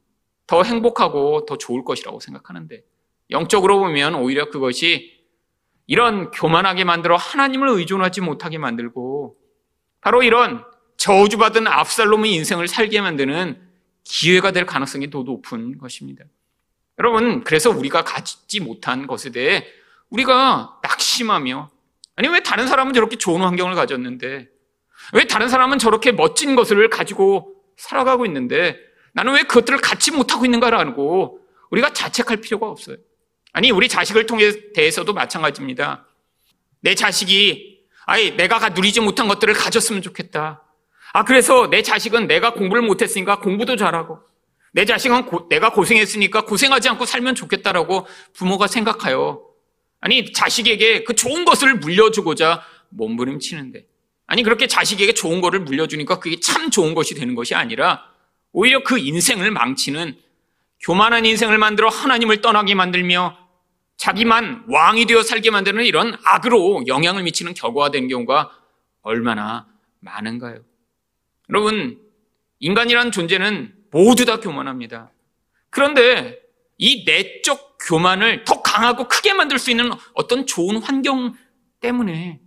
더 0.46 0.62
행복하고 0.62 1.46
더 1.46 1.56
좋을 1.58 1.84
것이라고 1.84 2.20
생각하는데 2.20 2.82
영적으로 3.30 3.78
보면 3.78 4.14
오히려 4.16 4.50
그것이 4.50 5.20
이런 5.86 6.30
교만하게 6.30 6.84
만들어 6.84 7.16
하나님을 7.16 7.68
의존하지 7.68 8.20
못하게 8.20 8.58
만들고 8.58 9.36
바로 10.00 10.22
이런 10.22 10.64
저주받은 10.96 11.66
압살롬의 11.66 12.32
인생을 12.34 12.68
살게 12.68 13.00
만드는 13.00 13.60
기회가 14.04 14.50
될 14.50 14.66
가능성이 14.66 15.10
더 15.10 15.22
높은 15.22 15.78
것입니다. 15.78 16.24
여러분, 16.98 17.44
그래서 17.44 17.70
우리가 17.70 18.04
가지 18.04 18.60
못한 18.60 19.06
것에 19.06 19.30
대해 19.30 19.66
우리가 20.10 20.80
낙심하며 20.82 21.70
아니 22.16 22.28
왜 22.28 22.42
다른 22.42 22.66
사람은 22.66 22.92
저렇게 22.92 23.16
좋은 23.16 23.40
환경을 23.40 23.74
가졌는데 23.74 24.48
왜 25.12 25.24
다른 25.24 25.48
사람은 25.48 25.78
저렇게 25.78 26.12
멋진 26.12 26.56
것을 26.56 26.88
가지고 26.88 27.54
살아가고 27.76 28.26
있는데 28.26 28.76
나는 29.12 29.34
왜 29.34 29.42
그것들을 29.42 29.80
갖지 29.80 30.10
못하고 30.12 30.44
있는가라고 30.44 31.40
우리가 31.70 31.92
자책할 31.92 32.38
필요가 32.38 32.68
없어요. 32.68 32.96
아니, 33.52 33.70
우리 33.70 33.88
자식을 33.88 34.26
통해 34.26 34.72
대해서도 34.72 35.12
마찬가지입니다. 35.12 36.06
내 36.80 36.94
자식이, 36.94 37.80
아이, 38.06 38.36
내가 38.36 38.68
누리지 38.70 39.00
못한 39.00 39.28
것들을 39.28 39.54
가졌으면 39.54 40.02
좋겠다. 40.02 40.62
아, 41.12 41.24
그래서 41.24 41.68
내 41.68 41.82
자식은 41.82 42.28
내가 42.28 42.52
공부를 42.52 42.82
못했으니까 42.82 43.40
공부도 43.40 43.76
잘하고, 43.76 44.20
내 44.72 44.84
자식은 44.84 45.26
고, 45.26 45.48
내가 45.48 45.72
고생했으니까 45.72 46.44
고생하지 46.44 46.88
않고 46.90 47.06
살면 47.06 47.34
좋겠다라고 47.34 48.06
부모가 48.34 48.68
생각하여. 48.68 49.42
아니, 50.00 50.32
자식에게 50.32 51.02
그 51.02 51.14
좋은 51.14 51.44
것을 51.44 51.74
물려주고자 51.74 52.62
몸부림치는데. 52.90 53.89
아니, 54.30 54.44
그렇게 54.44 54.68
자식에게 54.68 55.12
좋은 55.12 55.40
것을 55.40 55.58
물려주니까 55.58 56.20
그게 56.20 56.38
참 56.38 56.70
좋은 56.70 56.94
것이 56.94 57.16
되는 57.16 57.34
것이 57.34 57.56
아니라 57.56 58.08
오히려 58.52 58.84
그 58.84 58.96
인생을 58.96 59.50
망치는 59.50 60.16
교만한 60.82 61.26
인생을 61.26 61.58
만들어 61.58 61.88
하나님을 61.88 62.40
떠나게 62.40 62.76
만들며 62.76 63.36
자기만 63.96 64.66
왕이 64.68 65.06
되어 65.06 65.24
살게 65.24 65.50
만드는 65.50 65.84
이런 65.84 66.16
악으로 66.24 66.84
영향을 66.86 67.24
미치는 67.24 67.54
결과가 67.54 67.90
되는 67.90 68.06
경우가 68.06 68.52
얼마나 69.02 69.66
많은가요? 69.98 70.60
여러분, 71.48 72.00
인간이란 72.60 73.10
존재는 73.10 73.74
모두 73.90 74.26
다 74.26 74.38
교만합니다. 74.38 75.10
그런데 75.70 76.38
이 76.78 77.04
내적 77.04 77.78
교만을 77.80 78.44
더 78.44 78.62
강하고 78.62 79.08
크게 79.08 79.34
만들 79.34 79.58
수 79.58 79.72
있는 79.72 79.90
어떤 80.14 80.46
좋은 80.46 80.76
환경 80.76 81.34
때문에 81.80 82.38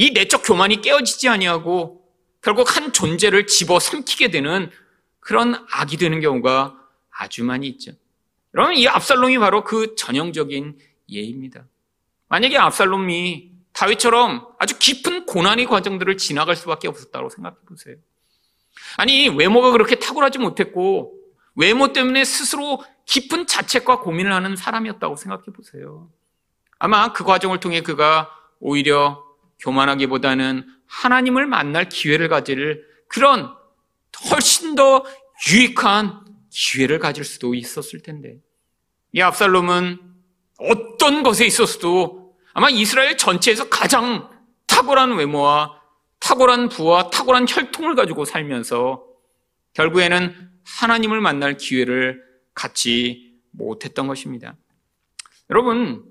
이 0.00 0.12
내적 0.12 0.44
교만이 0.46 0.80
깨어지지 0.80 1.28
아니하고 1.28 2.02
결국 2.40 2.74
한 2.74 2.90
존재를 2.90 3.46
집어 3.46 3.78
삼키게 3.78 4.30
되는 4.30 4.70
그런 5.20 5.54
악이 5.70 5.98
되는 5.98 6.22
경우가 6.22 6.74
아주 7.10 7.44
많이 7.44 7.68
있죠. 7.68 7.92
여러분, 8.54 8.76
이 8.76 8.88
압살롬이 8.88 9.38
바로 9.38 9.62
그 9.62 9.94
전형적인 9.96 10.78
예입니다. 11.10 11.66
만약에 12.28 12.56
압살롬이 12.56 13.52
다윗처럼 13.74 14.48
아주 14.58 14.78
깊은 14.78 15.26
고난의 15.26 15.66
과정들을 15.66 16.16
지나갈 16.16 16.56
수밖에 16.56 16.88
없었다고 16.88 17.28
생각해 17.28 17.56
보세요. 17.68 17.96
아니, 18.96 19.28
외모가 19.28 19.70
그렇게 19.70 19.96
탁월하지 19.96 20.38
못했고, 20.38 21.12
외모 21.56 21.92
때문에 21.92 22.24
스스로 22.24 22.82
깊은 23.04 23.46
자책과 23.46 24.00
고민을 24.00 24.32
하는 24.32 24.56
사람이었다고 24.56 25.16
생각해 25.16 25.44
보세요. 25.54 26.08
아마 26.78 27.12
그 27.12 27.22
과정을 27.22 27.60
통해 27.60 27.82
그가 27.82 28.30
오히려 28.60 29.29
교만하기보다는 29.60 30.66
하나님을 30.86 31.46
만날 31.46 31.88
기회를 31.88 32.28
가질 32.28 32.84
그런 33.08 33.54
훨씬 34.30 34.74
더 34.74 35.04
유익한 35.50 36.24
기회를 36.50 36.98
가질 36.98 37.24
수도 37.24 37.54
있었을 37.54 38.00
텐데. 38.00 38.38
이 39.12 39.20
압살롬은 39.20 39.98
어떤 40.58 41.22
것에 41.22 41.46
있었어도 41.46 42.34
아마 42.52 42.68
이스라엘 42.68 43.16
전체에서 43.16 43.68
가장 43.68 44.28
탁월한 44.66 45.16
외모와 45.16 45.80
탁월한 46.18 46.68
부와 46.68 47.10
탁월한 47.10 47.46
혈통을 47.48 47.94
가지고 47.94 48.24
살면서 48.24 49.04
결국에는 49.72 50.50
하나님을 50.64 51.20
만날 51.20 51.56
기회를 51.56 52.22
갖지 52.54 53.34
못했던 53.50 54.06
것입니다. 54.06 54.56
여러분, 55.48 56.04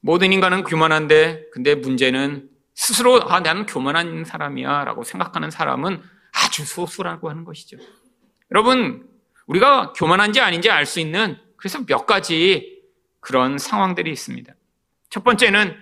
모든 0.00 0.32
인간은 0.32 0.64
교만한데, 0.64 1.46
근데 1.52 1.74
문제는 1.74 2.48
스스로, 2.78 3.20
아, 3.28 3.40
나는 3.40 3.66
교만한 3.66 4.24
사람이야 4.24 4.84
라고 4.84 5.02
생각하는 5.02 5.50
사람은 5.50 6.00
아주 6.32 6.64
소수라고 6.64 7.28
하는 7.28 7.44
것이죠. 7.44 7.76
여러분, 8.52 9.04
우리가 9.46 9.92
교만한지 9.94 10.40
아닌지 10.40 10.70
알 10.70 10.86
수 10.86 11.00
있는 11.00 11.36
그래서 11.56 11.84
몇 11.84 12.06
가지 12.06 12.80
그런 13.18 13.58
상황들이 13.58 14.12
있습니다. 14.12 14.54
첫 15.10 15.24
번째는 15.24 15.76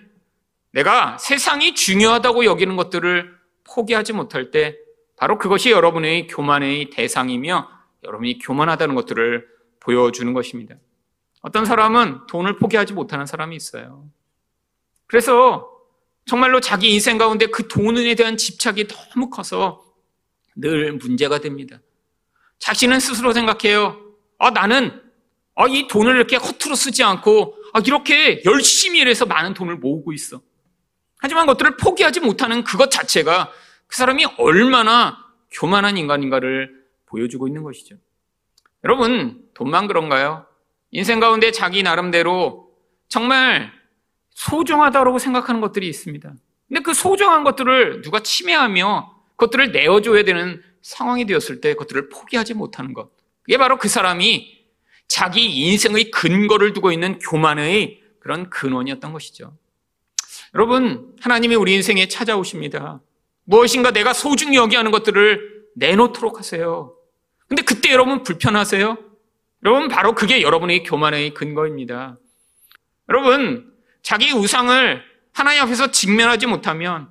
내가 0.71 1.19
세상이 1.19 1.75
중요하다고 1.75 2.47
여기는 2.47 2.77
것들을 2.77 3.37
포기하지 3.65 4.15
못할 4.15 4.51
때 4.51 4.79
바로 5.19 5.37
그것이 5.37 5.73
여러분의 5.73 6.29
교만의 6.29 6.89
대상이며 6.91 7.69
여러분이 8.05 8.39
교만하다는 8.39 8.95
것들을 8.95 9.47
보여주는 9.81 10.33
것입니다. 10.33 10.77
어떤 11.43 11.67
사람은 11.67 12.27
돈을 12.29 12.57
포기하지 12.57 12.95
못하는 12.95 13.27
사람이 13.27 13.55
있어요. 13.55 14.09
그래서 15.07 15.76
정말로 16.27 16.61
자기 16.61 16.93
인생 16.93 17.19
가운데 17.19 17.47
그 17.47 17.69
돈에 17.69 18.15
대한 18.17 18.37
집착이 18.37 18.89
너무 18.89 19.31
커서 19.31 19.85
늘 20.57 20.93
문제가 20.95 21.39
됩니다. 21.39 21.81
자신은 22.59 22.99
스스로 23.01 23.33
생각해요. 23.33 24.01
아, 24.39 24.51
나는 24.51 25.01
아, 25.55 25.67
이 25.69 25.87
돈을 25.87 26.17
이렇게 26.17 26.37
허투루 26.37 26.75
쓰지 26.75 27.05
않고 27.05 27.57
아, 27.73 27.81
이렇게 27.87 28.43
열심히 28.45 29.01
일해서 29.01 29.25
많은 29.25 29.55
돈을 29.55 29.77
모으고 29.77 30.13
있어. 30.13 30.41
하지만 31.19 31.47
그것들을 31.47 31.77
포기하지 31.77 32.21
못하는 32.21 32.65
그것 32.65 32.91
자체가 32.91 33.53
그 33.87 33.97
사람이 33.97 34.27
얼마나 34.39 35.25
교만한 35.51 35.97
인간인가를 35.97 36.85
보여주고 37.07 37.47
있는 37.47 37.63
것이죠. 37.63 37.97
여러분, 38.85 39.43
돈만 39.55 39.87
그런가요? 39.87 40.47
인생 40.91 41.21
가운데 41.21 41.53
자기 41.53 41.83
나름대로 41.83 42.71
정말 43.09 43.73
소중하다고 44.37 45.19
생각하는 45.19 45.61
것들이 45.61 45.89
있습니다. 45.89 46.35
근데 46.69 46.83
그 46.83 46.93
소중한 46.95 47.43
것들을 47.43 48.03
누가 48.03 48.21
침해하며 48.21 49.15
그것들을 49.37 49.73
내어줘야 49.73 50.25
되는 50.25 50.63
상황이 50.83 51.25
되었을 51.25 51.61
때 51.61 51.73
그것들을 51.73 52.11
포기하지 52.11 52.55
못하는 52.55 52.93
것. 52.93 53.11
그게 53.43 53.57
바로 53.57 53.79
그 53.79 53.89
사람이 53.89 54.57
자기 55.09 55.67
인생의 55.67 56.11
근거를 56.11 56.73
두고 56.75 56.93
있는 56.93 57.19
교만의 57.19 58.03
그런 58.21 58.51
근원이었던 58.51 59.13
것이죠. 59.13 59.57
여러분, 60.55 61.15
하나님이 61.21 61.55
우리 61.55 61.75
인생에 61.75 62.09
찾아오십니다. 62.09 63.01
무엇인가 63.45 63.91
내가 63.91 64.13
소중히 64.13 64.57
여기하는 64.57 64.91
것들을 64.91 65.65
내놓도록 65.77 66.39
하세요. 66.39 66.95
근데 67.49 67.63
그때 67.63 67.91
여러분 67.93 68.23
불편하세요? 68.23 68.99
여러분, 69.65 69.89
바로 69.89 70.15
그게 70.15 70.43
여러분의 70.43 70.83
교만의 70.83 71.35
근거입니다. 71.35 72.19
여러분, 73.09 73.76
자기 74.07 74.31
우상을 74.31 75.03
하나님 75.33 75.63
앞에서 75.63 75.91
직면하지 75.91 76.47
못하면 76.47 77.09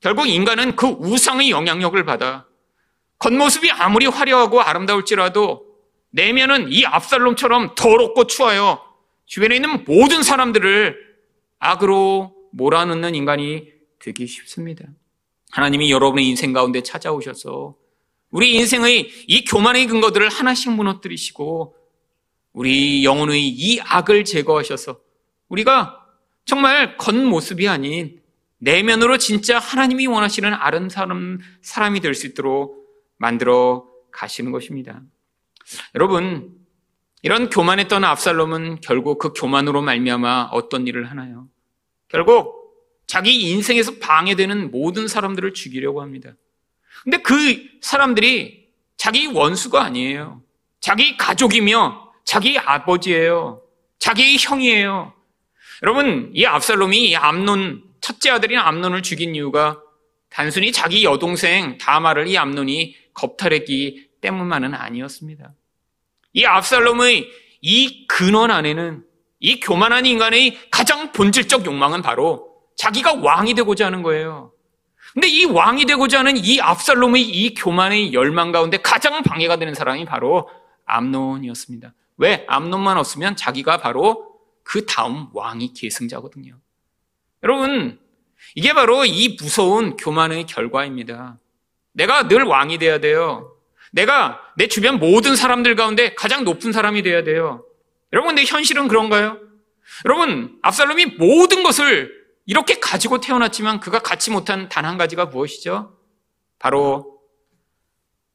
결국 0.00 0.28
인간은 0.28 0.76
그 0.76 0.86
우상의 0.86 1.50
영향력을 1.50 2.04
받아 2.04 2.46
겉모습이 3.18 3.68
아무리 3.72 4.06
화려하고 4.06 4.60
아름다울지라도 4.60 5.66
내면은 6.10 6.70
이 6.70 6.84
압살롬처럼 6.84 7.74
더럽고 7.74 8.28
추하여 8.28 8.80
주변에 9.24 9.56
있는 9.56 9.84
모든 9.86 10.22
사람들을 10.22 10.96
악으로 11.58 12.32
몰아넣는 12.52 13.16
인간이 13.16 13.66
되기 13.98 14.28
쉽습니다. 14.28 14.84
하나님이 15.50 15.90
여러분의 15.90 16.28
인생 16.28 16.52
가운데 16.52 16.80
찾아오셔서 16.80 17.74
우리 18.30 18.54
인생의 18.54 19.10
이 19.26 19.44
교만의 19.44 19.88
근거들을 19.88 20.28
하나씩 20.28 20.70
무너뜨리시고 20.70 21.74
우리 22.52 23.04
영혼의 23.04 23.48
이 23.48 23.80
악을 23.80 24.24
제거하셔서 24.24 25.00
우리가 25.48 25.95
정말 26.46 26.96
겉모습이 26.96 27.68
아닌 27.68 28.20
내면으로 28.58 29.18
진짜 29.18 29.58
하나님이 29.58 30.06
원하시는 30.06 30.52
아름다운 30.54 31.40
사람이 31.60 32.00
될 32.00 32.14
수 32.14 32.26
있도록 32.26 32.86
만들어 33.18 33.86
가시는 34.12 34.52
것입니다. 34.52 35.02
여러분, 35.94 36.54
이런 37.22 37.50
교만했던 37.50 38.04
압살롬은 38.04 38.80
결국 38.80 39.18
그 39.18 39.32
교만으로 39.32 39.82
말미암아 39.82 40.50
어떤 40.52 40.86
일을 40.86 41.10
하나요? 41.10 41.48
결국 42.08 42.54
자기 43.06 43.50
인생에서 43.50 43.98
방해되는 43.98 44.70
모든 44.70 45.08
사람들을 45.08 45.52
죽이려고 45.52 46.00
합니다. 46.00 46.32
근데 47.02 47.18
그 47.18 47.34
사람들이 47.80 48.68
자기 48.96 49.26
원수가 49.26 49.82
아니에요. 49.82 50.42
자기 50.80 51.16
가족이며 51.16 52.12
자기 52.24 52.58
아버지예요. 52.58 53.62
자기 53.98 54.36
형이에요. 54.38 55.12
여러분, 55.82 56.30
이 56.34 56.44
압살롬이 56.44 57.10
이 57.10 57.16
암논 57.16 57.82
첫째 58.00 58.30
아들인 58.30 58.58
암논을 58.58 59.02
죽인 59.02 59.34
이유가 59.34 59.80
단순히 60.30 60.72
자기 60.72 61.04
여동생 61.04 61.78
다마를 61.78 62.28
이 62.28 62.38
암논이 62.38 62.96
겁탈했기 63.14 64.10
때문만은 64.20 64.74
아니었습니다. 64.74 65.52
이 66.32 66.44
압살롬의 66.44 67.28
이 67.62 68.06
근원 68.06 68.50
안에는 68.50 69.04
이 69.40 69.60
교만한 69.60 70.06
인간의 70.06 70.58
가장 70.70 71.12
본질적 71.12 71.66
욕망은 71.66 72.02
바로 72.02 72.54
자기가 72.76 73.14
왕이 73.14 73.54
되고자 73.54 73.86
하는 73.86 74.02
거예요. 74.02 74.52
근데 75.12 75.28
이 75.28 75.44
왕이 75.44 75.86
되고자 75.86 76.20
하는 76.20 76.36
이 76.36 76.60
압살롬의 76.60 77.22
이 77.22 77.54
교만의 77.54 78.12
열망 78.12 78.52
가운데 78.52 78.76
가장 78.78 79.22
방해가 79.22 79.56
되는 79.56 79.74
사람이 79.74 80.04
바로 80.04 80.48
암논이었습니다. 80.84 81.94
왜? 82.18 82.44
암논만 82.48 82.98
없으면 82.98 83.36
자기가 83.36 83.78
바로 83.78 84.35
그 84.66 84.84
다음 84.84 85.28
왕이 85.32 85.74
계승자거든요. 85.74 86.58
여러분, 87.44 88.00
이게 88.56 88.72
바로 88.72 89.04
이 89.04 89.36
무서운 89.40 89.96
교만의 89.96 90.46
결과입니다. 90.46 91.38
내가 91.92 92.26
늘 92.26 92.42
왕이 92.42 92.78
돼야 92.78 92.98
돼요. 92.98 93.56
내가 93.92 94.40
내 94.56 94.66
주변 94.66 94.98
모든 94.98 95.36
사람들 95.36 95.76
가운데 95.76 96.14
가장 96.14 96.42
높은 96.42 96.72
사람이 96.72 97.02
돼야 97.04 97.22
돼요. 97.22 97.64
여러분, 98.12 98.34
내 98.34 98.44
현실은 98.44 98.88
그런가요? 98.88 99.38
여러분, 100.04 100.58
압살롬이 100.62 101.06
모든 101.18 101.62
것을 101.62 102.12
이렇게 102.44 102.80
가지고 102.80 103.20
태어났지만 103.20 103.78
그가 103.78 104.00
갖지 104.00 104.32
못한 104.32 104.68
단 104.68 104.84
한 104.84 104.98
가지가 104.98 105.26
무엇이죠? 105.26 105.96
바로 106.58 107.20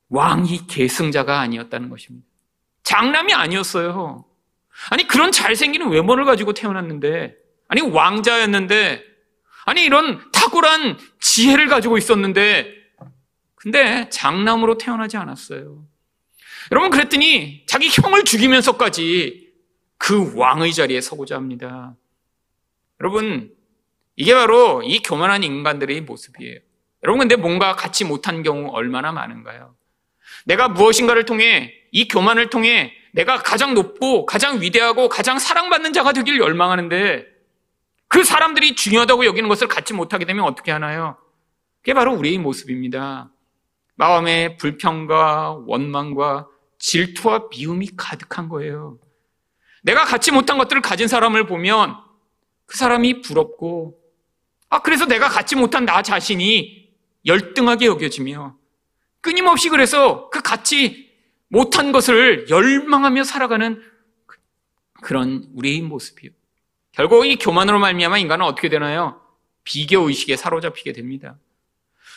왕이 0.08 0.67
계승자가 0.67 1.41
아니었다는 1.41 1.89
것입니다. 1.89 2.26
장남이 2.84 3.34
아니었어요. 3.34 4.31
아니, 4.89 5.08
그런 5.08 5.32
잘생기는 5.32 5.89
외모를 5.89 6.26
가지고 6.26 6.54
태어났는데, 6.54 7.36
아니, 7.67 7.82
왕자였는데, 7.82 9.04
아니, 9.65 9.84
이런 9.84 10.32
탁월한 10.32 10.98
지혜를 11.20 11.67
가지고 11.67 11.98
있었는데, 11.98 12.74
근데 13.56 14.10
장남으로 14.10 14.78
태어나지 14.78 15.17
않았어요. 15.17 15.86
여러분, 16.72 16.89
그랬더니 16.89 17.63
자기 17.67 17.89
형을 17.89 18.24
죽이면서까지 18.24 19.52
그 19.98 20.36
왕의 20.36 20.74
자리에 20.74 21.00
서고자 21.00 21.36
합니다. 21.36 21.96
여러분, 23.00 23.54
이게 24.15 24.34
바로 24.34 24.82
이 24.84 25.00
교만한 25.00 25.44
인간들의 25.44 26.02
모습이에요. 26.02 26.60
여러분, 27.04 27.20
근데 27.20 27.36
뭔가 27.36 27.76
갖지 27.76 28.04
못한 28.04 28.41
경우 28.41 28.70
얼마나 28.72 29.12
많은가요? 29.12 29.76
내가 30.46 30.70
무엇인가를 30.70 31.26
통해, 31.26 31.74
이 31.91 32.08
교만을 32.08 32.50
통해 32.50 32.94
내가 33.12 33.38
가장 33.38 33.74
높고 33.74 34.26
가장 34.26 34.62
위대하고 34.62 35.10
가장 35.10 35.38
사랑받는 35.38 35.93
자가 35.93 36.13
되길 36.13 36.39
열망하는데 36.39 37.26
그 38.08 38.24
사람들이 38.24 38.76
중요하다고 38.76 39.26
여기는 39.26 39.47
것을 39.50 39.67
갖지 39.67 39.93
못하게 39.93 40.26
되면 40.26 40.45
어떻게 40.45 40.71
하나요? 40.71 41.17
그게 41.82 41.93
바로 41.93 42.13
우리의 42.13 42.38
모습입니다. 42.38 43.32
마음에 43.95 44.58
불평과 44.58 45.62
원망과 45.65 46.47
질투와 46.80 47.47
미움이 47.52 47.91
가득한 47.95 48.50
거예요. 48.50 48.97
내가 49.84 50.06
갖지 50.06 50.32
못한 50.32 50.58
것들을 50.58 50.82
가진 50.82 51.08
사람을 51.08 51.47
보면 51.47 51.95
그 52.65 52.78
사람이 52.78 53.21
부럽고, 53.21 53.97
아, 54.69 54.82
그래서 54.82 55.06
내가 55.06 55.28
갖지 55.28 55.56
못한 55.56 55.86
나 55.86 56.02
자신이 56.02 56.89
열등하게 57.26 57.88
여겨지며, 57.88 58.56
끊임없이 59.21 59.69
그래서 59.69 60.30
그 60.30 60.41
갖지 60.41 61.11
못한 61.52 61.92
것을 61.92 62.50
열망하며 62.50 63.26
살아가는 63.26 63.84
그, 64.26 64.38
그런 65.02 65.46
우리의 65.54 65.82
모습이요. 65.82 66.32
결국 66.94 67.26
이 67.26 67.36
교만으로 67.36 67.78
말미암아 67.78 68.20
인간은 68.20 68.46
어떻게 68.46 68.70
되나요? 68.70 69.22
비교 69.66 70.08
의식에 70.08 70.38
사로잡히게 70.38 70.94
됩니다. 70.94 71.38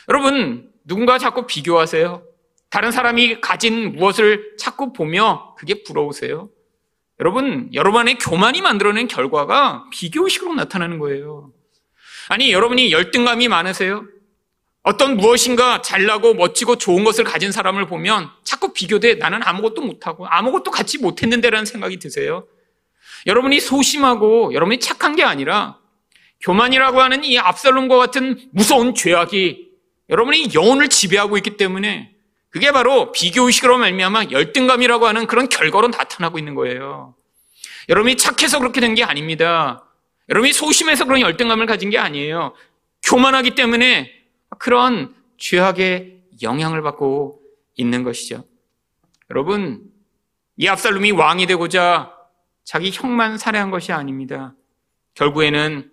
여러분 0.09 0.71
누군가 0.85 1.19
자꾸 1.19 1.47
비교하세요. 1.47 2.23
다른 2.71 2.93
사람이 2.93 3.41
가진 3.41 3.97
무엇을 3.97 4.57
자꾸 4.57 4.93
보며 4.93 5.55
그게 5.59 5.83
부러우세요. 5.83 6.49
여러분 7.21 7.71
여러분의 7.75 8.19
교만이 8.19 8.63
만들어낸 8.63 9.09
결과가 9.09 9.87
비교 9.91 10.25
의식으로 10.25 10.55
나타나는 10.55 10.99
거예요. 11.01 11.53
아니 12.29 12.53
여러분이 12.53 12.93
열등감이 12.93 13.49
많으세요? 13.49 14.07
어떤 14.85 15.17
무엇인가 15.17 15.81
잘나고 15.81 16.35
멋지고 16.35 16.77
좋은 16.77 17.05
것을 17.05 17.25
가진 17.25 17.51
사람을 17.51 17.87
보면 17.87 18.31
자꾸 18.45 18.75
비교돼 18.75 19.15
나는 19.15 19.41
아무것도 19.43 19.81
못하고 19.81 20.27
아무것도 20.27 20.71
갖지 20.71 20.99
못했는데라는 20.99 21.65
생각이 21.65 21.99
드세요. 21.99 22.47
여러분이 23.27 23.61
소심하고 23.61 24.53
여러분이 24.53 24.81
착한 24.81 25.17
게 25.17 25.23
아니라 25.25 25.79
교만이라고 26.43 27.01
하는 27.01 27.25
이 27.25 27.39
압살롬과 27.39 27.97
같은 27.97 28.39
무서운 28.53 28.95
죄악이 28.95 29.71
여러분이 30.11 30.51
영혼을 30.55 30.89
지배하고 30.89 31.39
있기 31.39 31.57
때문에 31.57 32.11
그게 32.51 32.71
바로 32.71 33.11
비교의식으로 33.11 33.79
말미암아 33.79 34.27
열등감이라고 34.33 35.07
하는 35.07 35.27
그런 35.27 35.49
결과로 35.49 35.89
나타나고 35.89 36.39
있는 36.39 36.55
거예요. 36.55 37.15
여러분이 37.89 38.19
착해서 38.19 38.59
그렇게 38.59 38.83
된 38.83 38.95
게 38.95 39.03
아닙니다. 39.03 39.83
여러분이 40.29 40.53
소심해서 40.53 41.07
그런 41.07 41.23
열등감을 41.23 41.65
가진 41.65 41.89
게 41.89 41.97
아니에요. 41.97 42.55
교만하기 43.03 43.55
때문에 43.55 44.24
그런 44.59 45.15
죄악의 45.39 46.23
영향을 46.43 46.83
받고 46.83 47.41
있는 47.77 48.03
것이죠. 48.03 48.45
여러분, 49.31 49.91
이 50.57 50.69
압살롬이 50.69 51.13
왕이 51.13 51.47
되고자 51.47 52.15
자기 52.65 52.91
형만 52.93 53.39
살해한 53.39 53.71
것이 53.71 53.93
아닙니다. 53.93 54.55
결국에는 55.15 55.91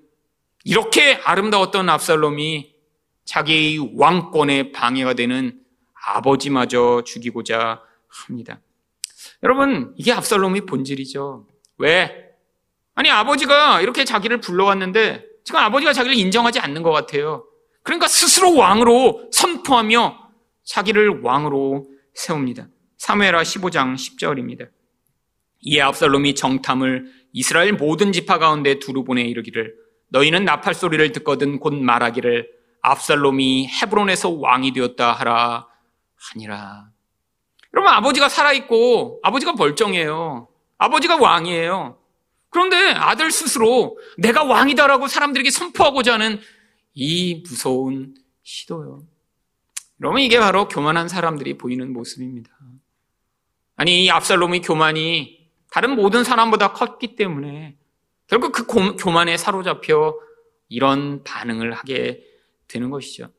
이렇게 0.63 1.15
아름다웠던 1.15 1.89
압살롬이 1.89 2.76
자기의 3.26 3.93
왕권의 3.95 4.71
방해가 4.71 5.13
되는 5.13 5.60
아버지마저 5.93 7.04
죽이고자 7.06 7.82
합니다. 8.08 8.60
여러분, 9.43 9.93
이게 9.97 10.12
압살롬의 10.12 10.65
본질이죠. 10.65 11.47
왜? 11.78 12.30
아니, 12.93 13.10
아버지가 13.10 13.82
이렇게 13.82 14.06
자기를 14.06 14.41
불러왔는데 14.41 15.26
지금 15.43 15.60
아버지가 15.60 15.93
자기를 15.93 16.15
인정하지 16.15 16.60
않는 16.60 16.84
것 16.84 16.91
같아요. 16.91 17.45
그러니까 17.84 18.08
스스로 18.08 18.56
왕으로 18.56 19.30
선포하며 19.32 20.30
자기를 20.63 21.22
왕으로 21.22 21.88
세웁니다. 22.13 22.67
사무엘하 22.98 23.41
15장 23.41 23.96
10절입니다. 23.96 24.70
이에 25.62 25.82
압살롬이 25.82 26.36
정탐을 26.36 27.06
이스라엘 27.34 27.74
모든 27.74 28.12
지파 28.12 28.38
가운데 28.38 28.80
두루 28.80 29.04
보내 29.04 29.22
이르기를 29.22 29.74
너희는 30.10 30.46
나팔 30.46 30.74
소리를 30.74 31.12
듣거든 31.13 31.60
곧 31.60 31.74
말하기를 31.76 32.50
압살롬이 32.82 33.67
헤브론에서 33.67 34.30
왕이 34.30 34.74
되었다 34.74 35.13
하라 35.13 35.67
하니라. 36.34 36.89
여러분 37.74 37.94
아버지가 37.94 38.28
살아 38.28 38.52
있고 38.54 39.20
아버지가 39.24 39.54
벌정해요. 39.54 40.50
아버지가 40.78 41.17
왕이에요. 41.17 41.98
그런데 42.50 42.91
아들 42.91 43.32
스스로 43.32 43.98
내가 44.17 44.44
왕이다라고 44.44 45.08
사람들에게 45.08 45.50
선포하고자 45.50 46.13
하는 46.13 46.41
이 46.94 47.44
무서운 47.48 48.16
시도요. 48.44 49.04
여러분 50.02 50.22
이게 50.22 50.40
바로 50.40 50.68
교만한 50.68 51.08
사람들이 51.08 51.58
보이는 51.58 51.94
모습입니다. 51.94 52.52
아니 53.76 54.06
이 54.06 54.10
압살롬의 54.10 54.62
교만이 54.62 55.50
다른 55.72 55.96
모든 55.96 56.24
사람보다 56.24 56.74
컸기 56.74 57.16
때문에 57.16 57.78
결국 58.28 58.52
그 58.52 58.66
교만에 58.96 59.38
사로잡혀 59.38 60.16
이런 60.70 61.24
반응을 61.24 61.74
하게 61.74 62.24
되는 62.68 62.90
것이죠. 62.90 63.30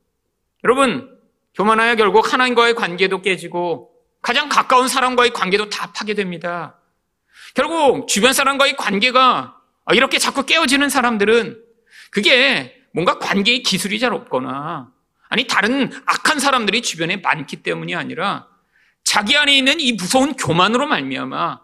여러분 0.64 1.18
교만하여 1.54 1.96
결국 1.96 2.32
하나님과의 2.32 2.74
관계도 2.74 3.22
깨지고 3.22 3.92
가장 4.20 4.48
가까운 4.48 4.88
사람과의 4.88 5.32
관계도 5.32 5.68
다 5.68 5.92
파괴됩니다. 5.92 6.78
결국 7.54 8.06
주변 8.06 8.32
사람과의 8.32 8.76
관계가 8.76 9.60
이렇게 9.92 10.18
자꾸 10.18 10.44
깨어지는 10.44 10.88
사람들은 10.88 11.62
그게 12.10 12.81
뭔가 12.92 13.18
관계의 13.18 13.62
기술이 13.62 13.98
잘 13.98 14.12
없거나 14.12 14.90
아니 15.28 15.46
다른 15.46 15.90
악한 16.06 16.38
사람들이 16.38 16.82
주변에 16.82 17.16
많기 17.16 17.56
때문이 17.56 17.94
아니라 17.94 18.46
자기 19.04 19.36
안에 19.36 19.56
있는 19.56 19.80
이 19.80 19.92
무서운 19.92 20.34
교만으로 20.34 20.86
말미암아 20.86 21.60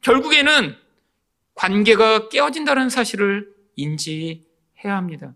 결국에는 0.00 0.76
관계가 1.54 2.28
깨어진다는 2.28 2.88
사실을 2.88 3.48
인지해야 3.76 4.42
합니다. 4.84 5.34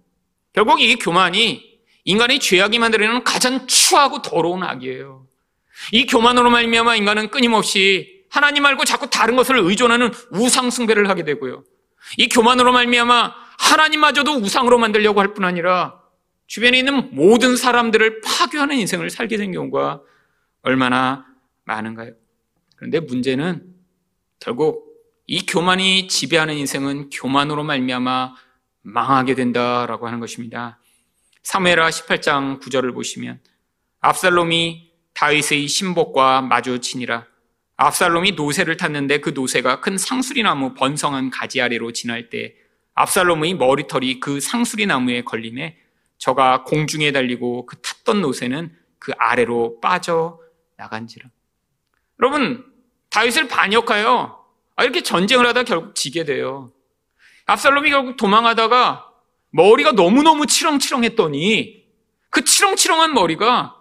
결국 0.52 0.80
이 0.80 0.96
교만이 0.96 1.80
인간의 2.04 2.38
죄악이 2.38 2.78
만들어내는 2.78 3.24
가장 3.24 3.66
추하고 3.66 4.22
더러운 4.22 4.62
악이에요. 4.62 5.26
이 5.90 6.06
교만으로 6.06 6.50
말미암아 6.50 6.96
인간은 6.96 7.30
끊임없이 7.30 8.24
하나님 8.30 8.62
말고 8.62 8.84
자꾸 8.84 9.10
다른 9.10 9.36
것을 9.36 9.58
의존하는 9.58 10.12
우상 10.30 10.70
숭배를 10.70 11.08
하게 11.08 11.24
되고요. 11.24 11.64
이 12.16 12.28
교만으로 12.28 12.72
말미암아 12.72 13.34
하나님마저도 13.62 14.34
우상으로 14.34 14.78
만들려고 14.78 15.20
할 15.20 15.34
뿐 15.34 15.44
아니라 15.44 16.00
주변에 16.46 16.78
있는 16.78 17.14
모든 17.14 17.56
사람들을 17.56 18.20
파괴하는 18.20 18.76
인생을 18.76 19.08
살게 19.08 19.36
된 19.36 19.52
경우가 19.52 20.02
얼마나 20.62 21.24
많은가요? 21.64 22.12
그런데 22.76 23.00
문제는 23.00 23.74
결국 24.40 24.92
이 25.26 25.46
교만이 25.46 26.08
지배하는 26.08 26.54
인생은 26.54 27.10
교만으로 27.10 27.62
말미암아 27.64 28.34
망하게 28.82 29.34
된다라고 29.34 30.06
하는 30.06 30.20
것입니다. 30.20 30.78
사무엘하 31.42 31.88
18장 31.88 32.60
9절을 32.60 32.92
보시면 32.92 33.40
압살롬이 34.00 34.90
다윗의 35.14 35.68
신복과 35.68 36.42
마주치니라. 36.42 37.26
압살롬이 37.76 38.32
노새를 38.32 38.76
탔는데 38.76 39.20
그 39.20 39.30
노새가 39.30 39.80
큰 39.80 39.96
상수리 39.96 40.42
나무 40.42 40.74
번성한 40.74 41.30
가지 41.30 41.60
아래로 41.60 41.92
지날 41.92 42.28
때 42.28 42.54
압살롬의 42.94 43.54
머리털이 43.54 44.20
그 44.20 44.40
상수리 44.40 44.86
나무에 44.86 45.22
걸림에 45.22 45.78
저가 46.18 46.64
공중에 46.64 47.12
달리고 47.12 47.66
그 47.66 47.80
탔던 47.80 48.20
노새는 48.20 48.76
그 48.98 49.12
아래로 49.16 49.80
빠져 49.80 50.38
나간지라. 50.76 51.28
여러분 52.20 52.64
다윗을 53.10 53.48
반역하여 53.48 54.42
이렇게 54.82 55.02
전쟁을 55.02 55.46
하다 55.46 55.64
결국 55.64 55.94
지게 55.94 56.24
돼요. 56.24 56.72
압살롬이 57.46 57.90
결국 57.90 58.16
도망하다가 58.16 59.10
머리가 59.50 59.92
너무너무 59.92 60.46
치렁치렁했더니 60.46 61.84
그 62.30 62.44
치렁치렁한 62.44 63.12
머리가 63.12 63.76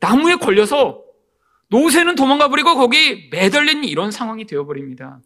나무에 0.00 0.36
걸려서 0.36 1.02
노새는 1.68 2.14
도망가 2.14 2.48
버리고 2.48 2.76
거기 2.76 3.28
매달린 3.30 3.84
이런 3.84 4.10
상황이 4.10 4.46
되어버립니다. 4.46 5.20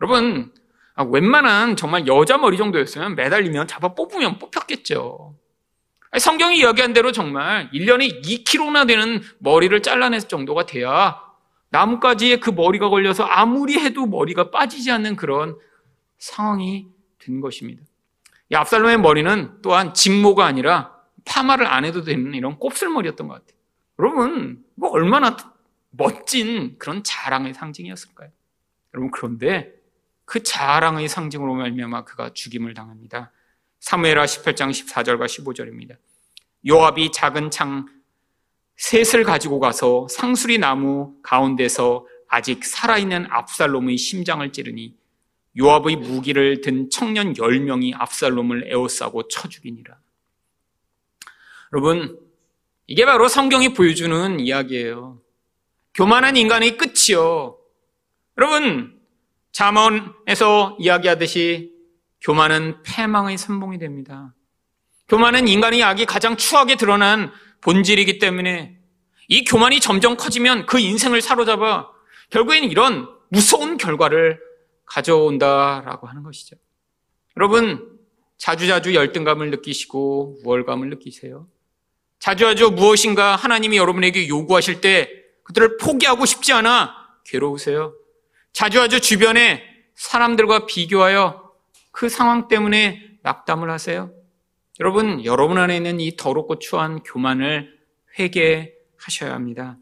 여러분, 0.00 0.52
아, 0.96 1.04
웬만한 1.04 1.76
정말 1.76 2.06
여자 2.06 2.38
머리 2.38 2.56
정도였으면 2.56 3.16
매달리면 3.16 3.68
잡아 3.68 3.94
뽑으면 3.94 4.38
뽑혔겠죠. 4.38 5.36
성경이 6.18 6.58
이야기한 6.58 6.94
대로 6.94 7.12
정말 7.12 7.70
1년에 7.70 8.24
2kg나 8.24 8.86
되는 8.86 9.20
머리를 9.38 9.80
잘라낼 9.82 10.20
정도가 10.20 10.64
돼야 10.64 11.20
나뭇가지에 11.68 12.38
그 12.38 12.48
머리가 12.48 12.88
걸려서 12.88 13.24
아무리 13.24 13.78
해도 13.78 14.06
머리가 14.06 14.50
빠지지 14.50 14.90
않는 14.90 15.16
그런 15.16 15.58
상황이 16.16 16.88
된 17.18 17.42
것입니다. 17.42 17.82
이 18.50 18.54
압살롬의 18.54 18.98
머리는 18.98 19.58
또한 19.60 19.92
직모가 19.92 20.46
아니라 20.46 20.96
파마를 21.26 21.66
안 21.66 21.84
해도 21.84 22.04
되는 22.04 22.32
이런 22.32 22.58
곱슬머리였던 22.58 23.28
것 23.28 23.34
같아요. 23.34 23.58
여러분, 23.98 24.64
뭐 24.76 24.90
얼마나 24.90 25.36
멋진 25.90 26.76
그런 26.78 27.02
자랑의 27.02 27.52
상징이었을까요? 27.52 28.30
여러분, 28.94 29.10
그런데 29.10 29.75
그 30.26 30.42
자랑의 30.42 31.08
상징으로 31.08 31.54
말미암아 31.54 32.04
그가 32.04 32.34
죽임을 32.34 32.74
당합니다. 32.74 33.32
사무엘하 33.80 34.24
18장 34.26 34.70
14절과 34.70 35.24
15절입니다. 35.26 35.96
요압이 36.66 37.12
작은 37.12 37.50
창 37.50 37.86
셋을 38.76 39.22
가지고 39.22 39.60
가서 39.60 40.08
상수리 40.10 40.58
나무 40.58 41.14
가운데서 41.22 42.06
아직 42.28 42.64
살아있는 42.64 43.26
압살롬의 43.30 43.96
심장을 43.96 44.52
찌르니 44.52 44.96
요압의 45.56 45.96
무기를 45.96 46.60
든 46.60 46.90
청년 46.90 47.32
10명이 47.32 47.92
압살롬을 47.94 48.70
에워싸고 48.70 49.28
쳐 49.28 49.48
죽이니라. 49.48 49.96
여러분, 51.72 52.18
이게 52.88 53.06
바로 53.06 53.28
성경이 53.28 53.72
보여주는 53.74 54.40
이야기예요. 54.40 55.20
교만한 55.94 56.36
인간의 56.36 56.76
끝이요. 56.76 57.58
여러분, 58.36 58.95
잠언에서 59.56 60.76
이야기하듯이 60.78 61.72
교만은 62.20 62.82
패망의 62.82 63.38
선봉이 63.38 63.78
됩니다. 63.78 64.34
교만은 65.08 65.48
인간의 65.48 65.82
악이 65.82 66.04
가장 66.04 66.36
추하게 66.36 66.76
드러난 66.76 67.32
본질이기 67.62 68.18
때문에 68.18 68.78
이 69.28 69.44
교만이 69.44 69.80
점점 69.80 70.18
커지면 70.18 70.66
그 70.66 70.78
인생을 70.78 71.22
사로잡아 71.22 71.88
결국엔 72.28 72.64
이런 72.64 73.08
무서운 73.30 73.78
결과를 73.78 74.38
가져온다라고 74.84 76.06
하는 76.06 76.22
것이죠. 76.22 76.56
여러분, 77.38 77.98
자주자주 78.36 78.94
열등감을 78.94 79.50
느끼시고 79.52 80.40
우월감을 80.44 80.90
느끼세요? 80.90 81.48
자주자주 82.18 82.72
무엇인가 82.72 83.36
하나님이 83.36 83.78
여러분에게 83.78 84.28
요구하실 84.28 84.82
때 84.82 85.10
그들을 85.44 85.78
포기하고 85.78 86.26
싶지 86.26 86.52
않아 86.52 86.94
괴로우세요? 87.24 87.94
자주자주 88.56 89.02
주변에 89.02 89.62
사람들과 89.96 90.64
비교하여 90.64 91.52
그 91.92 92.08
상황 92.08 92.48
때문에 92.48 93.18
낙담을 93.20 93.68
하세요? 93.68 94.10
여러분, 94.80 95.22
여러분 95.26 95.58
안에 95.58 95.76
있는 95.76 96.00
이 96.00 96.16
더럽고 96.16 96.58
추한 96.58 97.02
교만을 97.02 97.78
회개하셔야 98.18 99.34
합니다. 99.34 99.76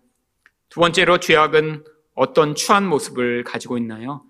두 0.70 0.80
번째로 0.80 1.20
죄악은 1.20 1.84
어떤 2.16 2.56
추한 2.56 2.84
모습을 2.88 3.44
가지고 3.44 3.78
있나요? 3.78 4.24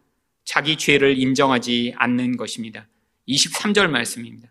자기 0.44 0.76
죄를 0.76 1.18
인정하지 1.18 1.94
않는 1.96 2.37
것입니다. 2.37 2.87
23절 3.26 3.88
말씀입니다. 3.88 4.50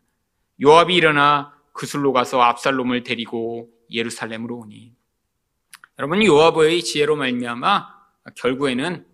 요압이 0.59 0.95
일어나 0.95 1.53
그술로 1.71 2.13
가서 2.13 2.41
압살롬을 2.41 3.03
데리고 3.03 3.69
예루살렘으로 3.91 4.57
오니 4.57 4.91
여러분 5.99 6.25
요압의 6.25 6.81
지혜로 6.81 7.15
말미암아 7.15 7.93
결국에는 8.33 9.12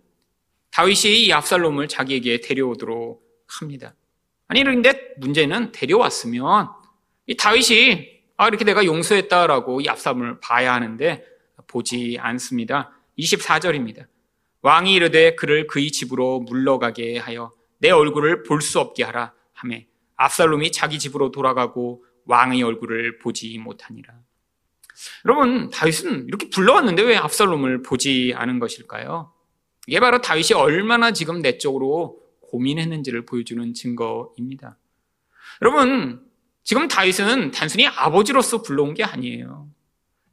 다윗이 0.72 1.24
이 1.26 1.32
압살롬을 1.32 1.88
자기에게 1.88 2.40
데려오도록 2.40 3.22
합니다. 3.46 3.94
아니 4.48 4.62
그런데 4.62 5.14
문제는 5.18 5.72
데려왔으면 5.72 6.68
이 7.26 7.36
다윗이 7.36 8.20
아 8.36 8.48
이렇게 8.48 8.64
내가 8.64 8.84
용서했다라고 8.84 9.80
이 9.80 9.88
압살롬을 9.88 10.40
봐야 10.40 10.74
하는데 10.74 11.24
보지 11.66 12.18
않습니다. 12.20 12.92
24절입니다. 13.18 14.06
왕이 14.62 14.94
이르되 14.94 15.34
그를 15.36 15.66
그의 15.66 15.90
집으로 15.90 16.40
물러가게 16.40 17.18
하여 17.18 17.52
내 17.78 17.90
얼굴을 17.90 18.42
볼 18.42 18.60
수 18.60 18.78
없게 18.80 19.04
하라 19.04 19.32
하매 19.54 19.86
압살롬이 20.16 20.72
자기 20.72 20.98
집으로 20.98 21.30
돌아가고 21.30 22.04
왕의 22.26 22.62
얼굴을 22.62 23.18
보지 23.18 23.58
못하니라. 23.58 24.14
여러분 25.24 25.70
다윗은 25.70 26.26
이렇게 26.28 26.50
불러왔는데 26.50 27.02
왜 27.02 27.16
압살롬을 27.16 27.82
보지 27.82 28.34
않은 28.36 28.58
것일까요? 28.58 29.32
이게 29.90 29.98
바로 29.98 30.20
다윗이 30.20 30.52
얼마나 30.54 31.10
지금 31.10 31.42
내적으로 31.42 32.20
고민했는지를 32.42 33.26
보여주는 33.26 33.74
증거입니다. 33.74 34.78
여러분 35.62 36.24
지금 36.62 36.86
다윗은 36.86 37.50
단순히 37.50 37.88
아버지로서 37.88 38.62
불러온 38.62 38.94
게 38.94 39.02
아니에요. 39.02 39.68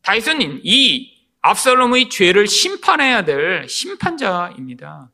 다윗은 0.04 0.62
이 0.64 1.12
압살롬의 1.42 2.10
죄를 2.10 2.46
심판해야 2.46 3.26
될 3.26 3.68
심판자입니다. 3.68 5.10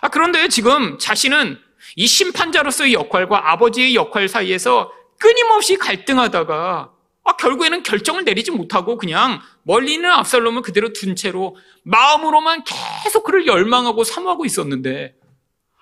아, 0.00 0.08
그런데 0.08 0.48
지금 0.48 0.98
자신은 0.98 1.56
이 1.94 2.06
심판자로서의 2.08 2.94
역할과 2.94 3.52
아버지의 3.52 3.94
역할 3.94 4.28
사이에서 4.28 4.92
끊임없이 5.20 5.76
갈등하다가 5.76 6.92
아, 7.28 7.36
결국에는 7.36 7.82
결정을 7.82 8.24
내리지 8.24 8.50
못하고 8.50 8.96
그냥 8.96 9.42
멀리 9.62 9.92
있는 9.92 10.10
압살롬을 10.10 10.62
그대로 10.62 10.94
둔 10.94 11.14
채로 11.14 11.56
마음으로만 11.82 12.64
계속 13.02 13.22
그를 13.22 13.46
열망하고 13.46 14.02
사모하고 14.02 14.46
있었는데 14.46 15.14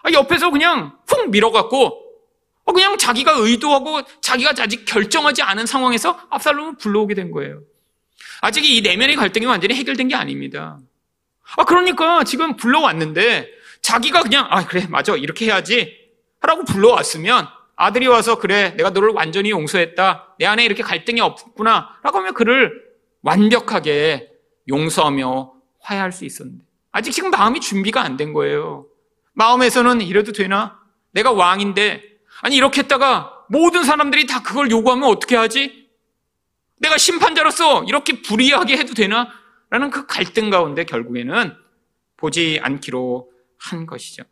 아, 0.02 0.10
옆에서 0.10 0.50
그냥 0.50 0.98
훅 1.06 1.30
밀어갖고 1.30 2.02
어, 2.64 2.72
그냥 2.72 2.98
자기가 2.98 3.36
의도하고 3.38 4.00
자기가 4.20 4.54
아직 4.58 4.86
결정하지 4.86 5.42
않은 5.42 5.66
상황에서 5.66 6.18
압살롬을 6.30 6.78
불러오게 6.78 7.14
된 7.14 7.30
거예요. 7.30 7.60
아직 8.40 8.64
이 8.64 8.80
내면의 8.80 9.14
갈등이 9.14 9.46
완전히 9.46 9.74
해결된 9.74 10.08
게 10.08 10.16
아닙니다. 10.16 10.80
아, 11.56 11.64
그러니까 11.64 12.24
지금 12.24 12.56
불러왔는데 12.56 13.48
자기가 13.82 14.22
그냥, 14.22 14.48
아, 14.50 14.66
그래, 14.66 14.88
맞아. 14.88 15.14
이렇게 15.14 15.44
해야지. 15.44 15.96
하라고 16.40 16.64
불러왔으면 16.64 17.46
아들이 17.76 18.06
와서 18.06 18.38
그래, 18.38 18.74
내가 18.76 18.90
너를 18.90 19.10
완전히 19.10 19.50
용서했다. 19.50 20.36
내 20.38 20.46
안에 20.46 20.64
이렇게 20.64 20.82
갈등이 20.82 21.20
없구나. 21.20 21.98
라고 22.02 22.18
하면 22.18 22.32
그를 22.34 22.72
완벽하게 23.22 24.30
용서하며 24.68 25.52
화해할 25.80 26.10
수 26.10 26.24
있었는데. 26.24 26.64
아직 26.92 27.12
지금 27.12 27.30
마음이 27.30 27.60
준비가 27.60 28.00
안 28.02 28.16
된 28.16 28.32
거예요. 28.32 28.86
마음에서는 29.34 30.00
이래도 30.00 30.32
되나? 30.32 30.80
내가 31.12 31.32
왕인데. 31.32 32.02
아니, 32.42 32.56
이렇게 32.56 32.80
했다가 32.80 33.44
모든 33.50 33.84
사람들이 33.84 34.26
다 34.26 34.42
그걸 34.42 34.70
요구하면 34.70 35.08
어떻게 35.10 35.36
하지? 35.36 35.88
내가 36.78 36.96
심판자로서 36.98 37.84
이렇게 37.84 38.22
불이하게 38.22 38.78
해도 38.78 38.94
되나? 38.94 39.28
라는 39.68 39.90
그 39.90 40.06
갈등 40.06 40.48
가운데 40.48 40.84
결국에는 40.84 41.54
보지 42.16 42.60
않기로 42.62 43.30
한 43.58 43.84
것이죠. 43.86 44.22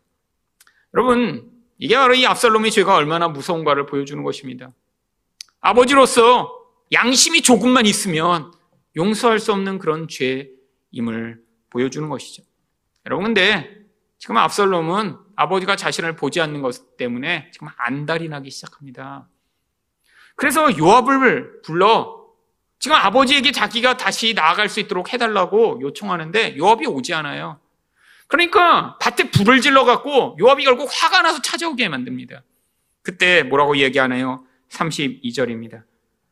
여러분, 0.95 1.51
이게 1.77 1.95
바로 1.95 2.13
이 2.13 2.25
압살롬의 2.25 2.71
죄가 2.71 2.95
얼마나 2.95 3.27
무서운가를 3.27 3.85
보여주는 3.85 4.21
것입니다. 4.23 4.71
아버지로서 5.59 6.51
양심이 6.93 7.41
조금만 7.41 7.85
있으면 7.85 8.53
용서할 8.95 9.39
수 9.39 9.51
없는 9.51 9.79
그런 9.79 10.07
죄임을 10.07 11.41
보여주는 11.69 12.07
것이죠. 12.07 12.43
여러분, 13.05 13.25
근데 13.25 13.85
지금 14.17 14.37
압살롬은 14.37 15.17
아버지가 15.35 15.75
자신을 15.75 16.15
보지 16.15 16.39
않는 16.41 16.61
것 16.61 16.97
때문에 16.97 17.51
지금 17.51 17.67
안달이 17.77 18.29
나기 18.29 18.49
시작합니다. 18.49 19.27
그래서 20.35 20.77
요압을 20.77 21.61
불러 21.61 22.25
지금 22.79 22.97
아버지에게 22.97 23.51
자기가 23.51 23.97
다시 23.97 24.33
나아갈 24.33 24.69
수 24.69 24.79
있도록 24.79 25.13
해달라고 25.13 25.79
요청하는데 25.81 26.57
요압이 26.57 26.85
오지 26.85 27.13
않아요. 27.13 27.59
그러니까 28.27 28.97
밭에 28.99 29.31
불을 29.31 29.61
질러 29.61 29.83
갖고 29.85 30.35
요압이 30.39 30.63
결국 30.63 30.89
화가 30.91 31.21
나서 31.21 31.41
찾아오게 31.41 31.89
만듭니다. 31.89 32.43
그때 33.01 33.43
뭐라고 33.43 33.77
얘기하나요? 33.77 34.45
32절입니다. 34.69 35.83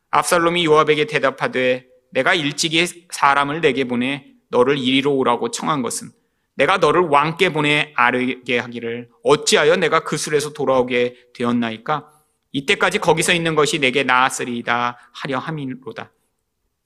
압살롬이 0.10 0.66
요압에게 0.66 1.06
대답하되 1.06 1.88
내가 2.12 2.34
일찍이 2.34 2.86
사람을 3.10 3.62
내게 3.62 3.84
보내 3.86 4.28
너를 4.50 4.78
이리로 4.78 5.16
오라고 5.16 5.52
청한 5.52 5.82
것은 5.82 6.10
내가 6.56 6.78
너를 6.78 7.02
왕께 7.02 7.52
보내 7.52 7.94
아르게 7.96 8.60
하기를 8.60 9.10
어찌하여 9.24 9.76
내가 9.78 10.02
그 10.04 10.18
술에서 10.18 10.54
돌아오게 10.54 11.30
되었나이까 11.34 12.10
이때까지 12.52 13.00
거기서 13.00 13.34
있는 13.34 13.56
것이 13.56 13.80
내게 13.80 14.04
나았으리이다 14.04 14.98
하려 15.12 15.40
함이로다. 15.40 16.12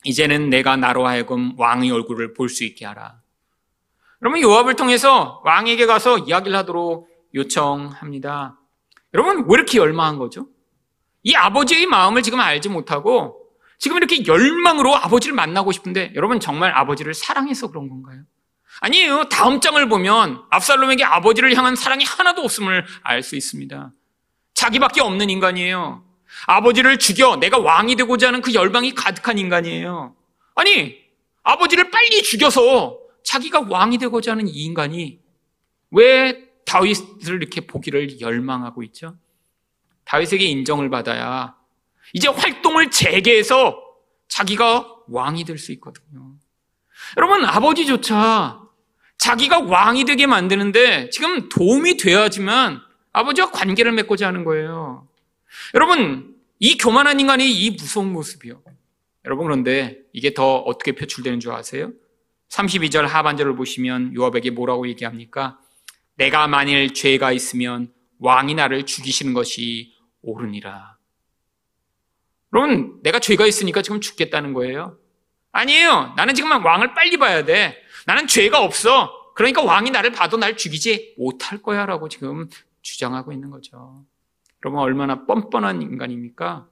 이제는 0.06 0.50
내가 0.50 0.78
나로 0.78 1.06
하여금 1.06 1.54
왕의 1.58 1.92
얼굴을 1.92 2.34
볼 2.34 2.48
수 2.50 2.64
있게 2.64 2.86
하라. 2.86 3.20
여러분 4.22 4.42
요압을 4.42 4.76
통해서 4.76 5.42
왕에게 5.46 5.86
가서 5.86 6.18
이야기를 6.20 6.58
하도록 6.58 7.08
요청합니다. 7.36 8.60
여러분 9.14 9.46
왜 9.48 9.54
이렇게 9.54 9.78
열망한 9.78 10.18
거죠? 10.18 10.48
이 11.24 11.36
아버지의 11.36 11.86
마음을 11.86 12.24
지금 12.24 12.40
알지 12.40 12.70
못하고 12.70 13.48
지금 13.80 13.98
이렇게 13.98 14.26
열망으로 14.26 14.96
아버지를 14.96 15.36
만나고 15.36 15.72
싶은데 15.72 16.12
여러분 16.16 16.40
정말 16.40 16.72
아버지를 16.76 17.14
사랑해서 17.14 17.70
그런 17.70 17.90
건가요? 17.90 18.22
아니에요. 18.82 19.30
다음 19.30 19.60
장을 19.62 19.88
보면 19.90 20.44
압살롬에게 20.50 21.04
아버지를 21.04 21.56
향한 21.56 21.76
사랑이 21.76 22.04
하나도 22.04 22.42
없음을 22.42 22.86
알 23.04 23.24
수 23.24 23.36
있습니다. 23.36 23.92
자기밖에 24.54 25.02
없는 25.02 25.30
인간이에요. 25.30 26.04
아버지를 26.48 26.98
죽여 26.98 27.38
내가 27.38 27.58
왕이 27.60 27.96
되고자 27.96 28.28
하는 28.28 28.42
그 28.42 28.54
열망이 28.54 28.94
가득한 28.94 29.38
인간이에요. 29.38 30.16
아니, 30.56 30.98
아버지를 31.44 31.90
빨리 31.92 32.22
죽여서 32.24 32.98
자기가 33.28 33.66
왕이 33.68 33.98
되고자 33.98 34.32
하는 34.32 34.48
이 34.48 34.64
인간이 34.64 35.20
왜 35.92 36.48
다윗을 36.66 37.36
이렇게 37.36 37.60
보기를 37.68 38.22
열망하고 38.22 38.84
있죠? 38.84 39.18
다윗에게 40.06 40.46
인정을 40.46 40.90
받아야 40.90 41.54
이제 42.14 42.30
활동을 42.30 42.90
재개해서 42.90 43.84
자기가 44.30 44.96
왕이 45.10 45.44
될 45.44 45.58
수 45.58 45.74
있거든요. 45.74 46.36
여러분, 47.18 47.44
아버지조차 47.44 48.62
자기가 49.18 49.60
왕이 49.60 50.06
되게 50.06 50.26
만드는데 50.26 51.10
지금 51.10 51.50
도움이 51.50 51.98
돼야지만 51.98 52.80
아버지와 53.12 53.52
관계를 53.52 53.92
맺고자 53.92 54.26
하는 54.26 54.46
거예요. 54.46 55.06
여러분, 55.74 56.34
이 56.60 56.78
교만한 56.78 57.20
인간이 57.20 57.52
이 57.52 57.72
무서운 57.72 58.14
모습이요. 58.14 58.62
여러분, 59.26 59.46
그런데 59.48 60.00
이게 60.14 60.34
더 60.34 60.60
어떻게 60.60 60.94
표출되는 60.94 61.42
줄 61.42 61.52
아세요? 61.52 61.92
32절 62.50 63.08
하반절을 63.08 63.56
보시면 63.56 64.16
요압에게 64.16 64.52
뭐라고 64.52 64.88
얘기합니까? 64.88 65.60
내가 66.16 66.48
만일 66.48 66.94
죄가 66.94 67.32
있으면 67.32 67.92
왕이 68.20 68.56
나를 68.56 68.86
죽이시는 68.86 69.34
것이 69.34 69.94
옳으니라. 70.22 70.98
여러분, 72.54 73.00
내가 73.04 73.20
죄가 73.20 73.46
있으니까 73.46 73.82
지금 73.82 74.02
죽겠다는 74.02 74.54
거예요? 74.54 74.98
아니에요. 75.52 76.14
나는 76.16 76.34
지금 76.34 76.52
왕을 76.66 76.94
빨리 76.94 77.18
봐야 77.18 77.46
돼. 77.46 77.78
나는 78.06 78.28
죄가 78.28 78.64
없어. 78.64 79.34
그러니까 79.36 79.62
왕이 79.62 79.92
나를 79.92 80.12
봐도 80.12 80.38
날 80.38 80.58
죽이지 80.58 81.16
못할 81.18 81.62
거야 81.62 81.86
라고 81.86 82.10
지금 82.10 82.50
주장하고 82.82 83.32
있는 83.32 83.52
거죠. 83.52 84.04
여러분, 84.64 84.82
얼마나 84.82 85.26
뻔뻔한 85.26 85.82
인간입니까? 85.82 86.68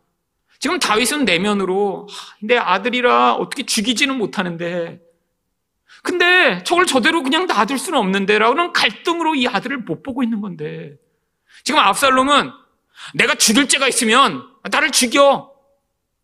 지금 0.59 0.79
다윗은 0.79 1.25
내면으로 1.25 2.07
내 2.41 2.57
아들이라 2.57 3.35
어떻게 3.35 3.63
죽이지는 3.63 4.17
못하는데 4.17 5.04
근데 6.05 6.63
저걸 6.63 6.85
저대로 6.85 7.23
그냥 7.23 7.47
놔둘 7.47 7.79
수는 7.79 7.97
없는데 7.97 8.37
라는 8.37 8.71
갈등으로 8.73 9.33
이 9.33 9.47
아들을 9.47 9.79
못 9.79 10.03
보고 10.03 10.21
있는 10.21 10.39
건데. 10.39 10.97
지금 11.63 11.79
압살롬은 11.79 12.51
내가 13.15 13.33
죽일 13.33 13.67
죄가 13.67 13.87
있으면 13.87 14.47
나를 14.69 14.91
죽여. 14.91 15.51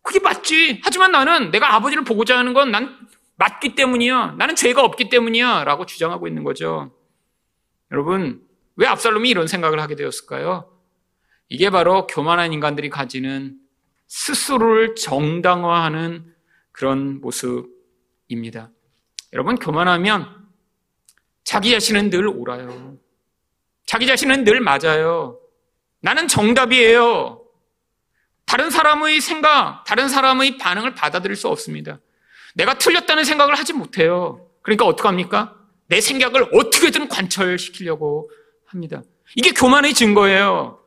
그게 0.02 0.20
맞지. 0.20 0.82
하지만 0.84 1.10
나는 1.10 1.50
내가 1.50 1.74
아버지를 1.74 2.04
보고자 2.04 2.38
하는 2.38 2.54
건 2.54 2.70
난 2.70 2.96
맞기 3.36 3.74
때문이야. 3.74 4.36
나는 4.38 4.54
죄가 4.54 4.84
없기 4.84 5.08
때문이야. 5.08 5.64
라고 5.64 5.84
주장하고 5.84 6.28
있는 6.28 6.44
거죠. 6.44 6.94
여러분 7.90 8.40
왜 8.76 8.86
압살롬이 8.86 9.28
이런 9.28 9.48
생각을 9.48 9.80
하게 9.80 9.96
되었을까요? 9.96 10.70
이게 11.48 11.70
바로 11.70 12.06
교만한 12.06 12.52
인간들이 12.52 12.88
가지는 12.88 13.56
스스로를 14.06 14.94
정당화하는 14.94 16.32
그런 16.70 17.20
모습입니다. 17.20 18.70
여러분, 19.32 19.56
교만하면 19.56 20.28
자기 21.44 21.70
자신은 21.70 22.10
늘 22.10 22.26
옳아요. 22.26 22.96
자기 23.86 24.06
자신은 24.06 24.44
늘 24.44 24.60
맞아요. 24.60 25.38
나는 26.00 26.28
정답이에요. 26.28 27.42
다른 28.44 28.70
사람의 28.70 29.20
생각, 29.20 29.84
다른 29.86 30.08
사람의 30.08 30.58
반응을 30.58 30.94
받아들일 30.94 31.36
수 31.36 31.48
없습니다. 31.48 32.00
내가 32.54 32.74
틀렸다는 32.74 33.24
생각을 33.24 33.54
하지 33.54 33.72
못해요. 33.72 34.48
그러니까 34.62 34.84
어떡합니까? 34.86 35.56
내 35.86 36.00
생각을 36.00 36.48
어떻게든 36.52 37.08
관철시키려고 37.08 38.30
합니다. 38.66 39.02
이게 39.36 39.52
교만의 39.52 39.94
증거예요. 39.94 40.78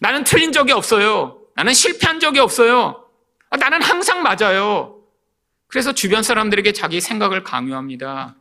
나는 0.00 0.24
틀린 0.24 0.52
적이 0.52 0.72
없어요. 0.72 1.40
나는 1.56 1.74
실패한 1.74 2.20
적이 2.20 2.38
없어요. 2.40 3.08
아, 3.50 3.56
나는 3.56 3.82
항상 3.82 4.22
맞아요. 4.22 4.99
그래서 5.70 5.92
주변 5.92 6.22
사람들에게 6.22 6.72
자기 6.72 7.00
생각을 7.00 7.44
강요합니다. 7.44 8.34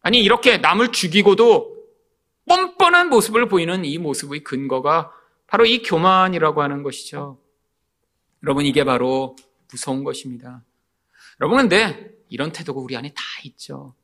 아니, 0.00 0.22
이렇게 0.22 0.58
남을 0.58 0.92
죽이고도 0.92 1.76
뻔뻔한 2.48 3.08
모습을 3.08 3.48
보이는 3.48 3.84
이 3.84 3.98
모습의 3.98 4.44
근거가 4.44 5.10
바로 5.48 5.66
이 5.66 5.82
교만이라고 5.82 6.62
하는 6.62 6.84
것이죠. 6.84 7.40
여러분, 8.44 8.64
이게 8.64 8.84
바로 8.84 9.34
무서운 9.72 10.04
것입니다. 10.04 10.62
여러분, 11.40 11.58
근데 11.58 12.12
이런 12.28 12.52
태도가 12.52 12.80
우리 12.80 12.96
안에 12.96 13.08
다 13.08 13.22
있죠. 13.44 13.94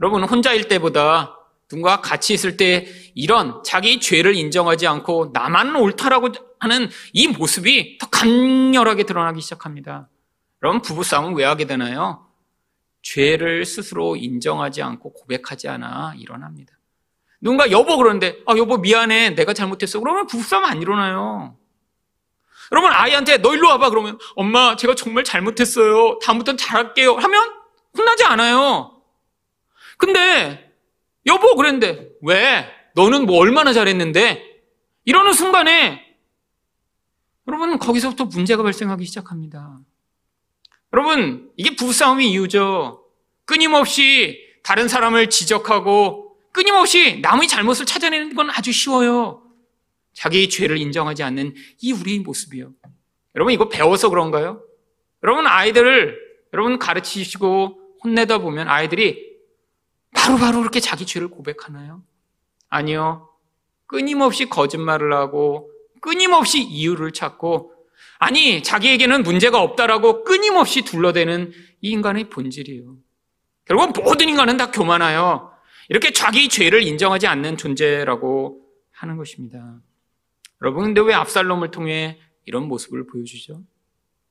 여러분, 0.00 0.24
혼자일 0.24 0.66
때보다 0.66 1.38
누군가 1.68 2.00
같이 2.00 2.34
있을 2.34 2.56
때 2.56 2.86
이런 3.14 3.62
자기 3.64 4.00
죄를 4.00 4.34
인정하지 4.34 4.88
않고 4.88 5.30
나만 5.32 5.76
옳다라고 5.76 6.30
하는 6.58 6.88
이 7.12 7.28
모습이 7.28 7.98
더 7.98 8.08
강렬하게 8.10 9.04
드러나기 9.04 9.40
시작합니다. 9.40 10.08
그럼 10.66 10.82
부부싸움은 10.82 11.36
왜 11.36 11.44
하게 11.44 11.64
되나요? 11.64 12.26
죄를 13.00 13.64
스스로 13.64 14.16
인정하지 14.16 14.82
않고 14.82 15.12
고백하지 15.12 15.68
않아 15.68 16.14
일어납니다. 16.18 16.74
누군가 17.40 17.70
여보 17.70 17.96
그러는데 17.96 18.42
아 18.46 18.56
여보 18.56 18.76
미안해 18.76 19.36
내가 19.36 19.52
잘못했어 19.52 20.00
그러면 20.00 20.26
부부싸움 20.26 20.64
안 20.64 20.82
일어나요. 20.82 21.56
여러분 22.72 22.90
아이한테 22.90 23.36
너 23.36 23.54
일로 23.54 23.68
와봐 23.68 23.90
그러면 23.90 24.18
엄마 24.34 24.74
제가 24.74 24.96
정말 24.96 25.22
잘못했어요 25.22 26.18
다음부터는 26.18 26.58
잘할게요 26.58 27.14
하면 27.14 27.52
혼나지 27.96 28.24
않아요. 28.24 29.00
근데 29.98 30.74
여보 31.26 31.54
그랬는데 31.54 32.08
왜 32.22 32.66
너는 32.96 33.26
뭐 33.26 33.38
얼마나 33.38 33.72
잘했는데 33.72 34.64
이러는 35.04 35.32
순간에 35.32 36.02
여러분 37.46 37.78
거기서부터 37.78 38.24
문제가 38.24 38.64
발생하기 38.64 39.04
시작합니다. 39.04 39.78
여러분 40.96 41.52
이게 41.56 41.76
부부싸움의 41.76 42.30
이유죠. 42.30 43.04
끊임없이 43.44 44.40
다른 44.62 44.88
사람을 44.88 45.28
지적하고 45.28 46.38
끊임없이 46.52 47.20
남의 47.20 47.48
잘못을 47.48 47.84
찾아내는 47.84 48.34
건 48.34 48.48
아주 48.48 48.72
쉬워요. 48.72 49.42
자기 50.14 50.48
죄를 50.48 50.78
인정하지 50.78 51.22
않는 51.22 51.54
이 51.82 51.92
우리의 51.92 52.20
모습이요. 52.20 52.72
여러분 53.34 53.52
이거 53.52 53.68
배워서 53.68 54.08
그런가요? 54.08 54.62
여러분 55.22 55.46
아이들을 55.46 56.18
여러분 56.54 56.78
가르치시고 56.78 57.98
혼내다 58.02 58.38
보면 58.38 58.66
아이들이 58.66 59.36
바로바로 60.14 60.38
바로 60.46 60.58
그렇게 60.60 60.80
자기 60.80 61.04
죄를 61.04 61.28
고백하나요? 61.28 62.02
아니요. 62.70 63.28
끊임없이 63.86 64.48
거짓말을 64.48 65.12
하고 65.12 65.70
끊임없이 66.00 66.62
이유를 66.62 67.12
찾고 67.12 67.74
아니 68.18 68.62
자기에게는 68.62 69.22
문제가 69.22 69.60
없다라고 69.60 70.24
끊임없이 70.24 70.82
둘러대는 70.82 71.52
이 71.82 71.90
인간의 71.90 72.30
본질이에요. 72.30 72.96
결국 73.64 74.02
모든 74.02 74.28
인간은 74.28 74.56
다 74.56 74.70
교만하여 74.70 75.52
이렇게 75.88 76.12
자기 76.12 76.48
죄를 76.48 76.82
인정하지 76.82 77.26
않는 77.26 77.56
존재라고 77.56 78.62
하는 78.92 79.16
것입니다. 79.16 79.80
여러분, 80.62 80.84
근데 80.84 81.00
왜 81.00 81.14
압살롬을 81.14 81.70
통해 81.70 82.18
이런 82.44 82.66
모습을 82.68 83.06
보여주죠? 83.06 83.62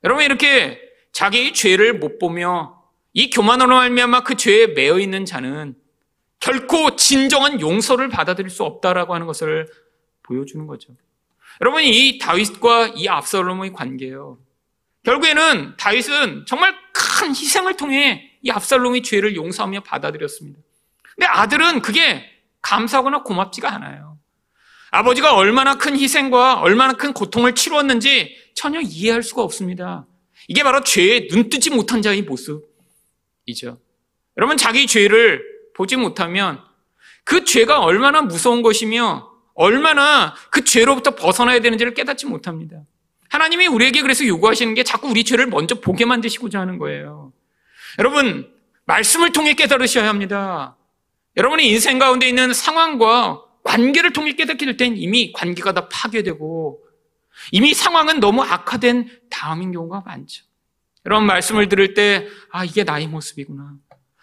여러분, 0.03 0.23
이렇게 0.23 0.79
자기 1.11 1.53
죄를 1.53 1.99
못 1.99 2.17
보며 2.17 2.83
이 3.13 3.29
교만으로 3.29 3.75
말미암아 3.75 4.23
그 4.23 4.35
죄에 4.35 4.67
매여 4.67 4.99
있는 4.99 5.25
자는 5.25 5.75
결코 6.39 6.95
진정한 6.95 7.61
용서를 7.61 8.09
받아들일 8.09 8.49
수 8.49 8.63
없다라고 8.63 9.13
하는 9.13 9.27
것을 9.27 9.67
보여주는 10.23 10.65
거죠. 10.67 10.93
여러분, 11.61 11.83
이 11.83 12.17
다윗과 12.17 12.93
이 12.95 13.07
압살롬의 13.07 13.73
관계예요. 13.73 14.39
결국에는 15.03 15.75
다윗은 15.77 16.45
정말 16.47 16.75
큰 16.93 17.29
희생을 17.29 17.77
통해 17.77 18.31
이 18.41 18.49
압살롬의 18.49 19.03
죄를 19.03 19.35
용서하며 19.35 19.81
받아들였습니다. 19.81 20.59
근데 21.15 21.27
아들은 21.27 21.81
그게 21.81 22.23
감사하거나 22.61 23.23
고맙지가 23.23 23.71
않아요. 23.73 24.17
아버지가 24.91 25.35
얼마나 25.35 25.75
큰 25.75 25.97
희생과 25.97 26.59
얼마나 26.59 26.93
큰 26.93 27.13
고통을 27.13 27.53
치루었는지 27.53 28.35
전혀 28.55 28.81
이해할 28.81 29.23
수가 29.23 29.43
없습니다. 29.43 30.05
이게 30.47 30.63
바로 30.63 30.81
죄에 30.83 31.27
눈뜨지 31.31 31.69
못한 31.69 32.01
자의 32.01 32.21
모습이죠. 32.23 33.79
여러분, 34.37 34.57
자기 34.57 34.87
죄를 34.87 35.43
보지 35.75 35.95
못하면 35.95 36.61
그 37.23 37.43
죄가 37.43 37.81
얼마나 37.81 38.21
무서운 38.21 38.61
것이며 38.61 39.34
얼마나 39.55 40.35
그 40.51 40.63
죄로부터 40.63 41.15
벗어나야 41.15 41.59
되는지를 41.61 41.93
깨닫지 41.93 42.25
못합니다. 42.27 42.81
하나님이 43.29 43.67
우리에게 43.67 44.01
그래서 44.01 44.25
요구하시는 44.25 44.73
게 44.75 44.83
자꾸 44.83 45.09
우리 45.09 45.23
죄를 45.23 45.47
먼저 45.47 45.79
보게 45.79 46.05
만드시고자 46.05 46.59
하는 46.59 46.77
거예요. 46.77 47.33
여러분, 47.97 48.49
말씀을 48.85 49.31
통해 49.31 49.53
깨달으셔야 49.53 50.07
합니다. 50.07 50.77
여러분의 51.37 51.67
인생 51.67 51.97
가운데 51.97 52.27
있는 52.27 52.53
상황과 52.53 53.41
관계를 53.63 54.13
통해 54.13 54.33
깨닫게 54.33 54.65
될 54.65 54.77
땐 54.77 54.95
이미 54.95 55.33
관계가 55.33 55.73
다 55.73 55.89
파괴되고 55.89 56.79
이미 57.51 57.73
상황은 57.73 58.19
너무 58.19 58.43
악화된 58.43 59.09
다음인 59.29 59.71
경우가 59.71 60.03
많죠. 60.05 60.45
이런 61.03 61.25
말씀을 61.25 61.67
들을 61.69 61.93
때, 61.93 62.27
아, 62.51 62.63
이게 62.63 62.83
나의 62.83 63.07
모습이구나. 63.07 63.73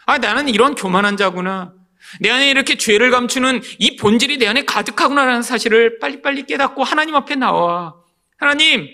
아, 0.06 0.18
나는 0.18 0.48
이런 0.48 0.74
교만한 0.74 1.16
자구나. 1.16 1.74
내 2.20 2.30
안에 2.30 2.50
이렇게 2.50 2.76
죄를 2.76 3.10
감추는 3.10 3.60
이 3.78 3.96
본질이 3.96 4.38
내 4.38 4.46
안에 4.46 4.64
가득하구나라는 4.64 5.42
사실을 5.42 5.98
빨리빨리 5.98 6.44
깨닫고 6.44 6.84
하나님 6.84 7.14
앞에 7.14 7.36
나와. 7.36 7.94
하나님, 8.36 8.88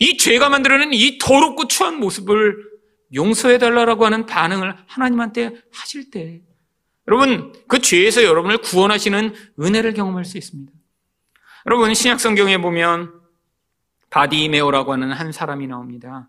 이 0.00 0.16
죄가 0.16 0.48
만들어낸 0.48 0.90
이 0.92 1.18
더럽고 1.18 1.68
추한 1.68 1.98
모습을 2.00 2.72
용서해달라고 3.14 4.06
하는 4.06 4.26
반응을 4.26 4.74
하나님한테 4.86 5.50
하실 5.72 6.10
때, 6.10 6.40
여러분, 7.06 7.52
그 7.68 7.80
죄에서 7.80 8.22
여러분을 8.24 8.58
구원하시는 8.58 9.34
은혜를 9.60 9.92
경험할 9.92 10.24
수 10.24 10.38
있습니다. 10.38 10.72
여러분, 11.66 11.92
신약성경에 11.92 12.58
보면 12.58 13.12
바디메오라고 14.10 14.92
하는 14.92 15.12
한 15.12 15.32
사람이 15.32 15.66
나옵니다. 15.66 16.28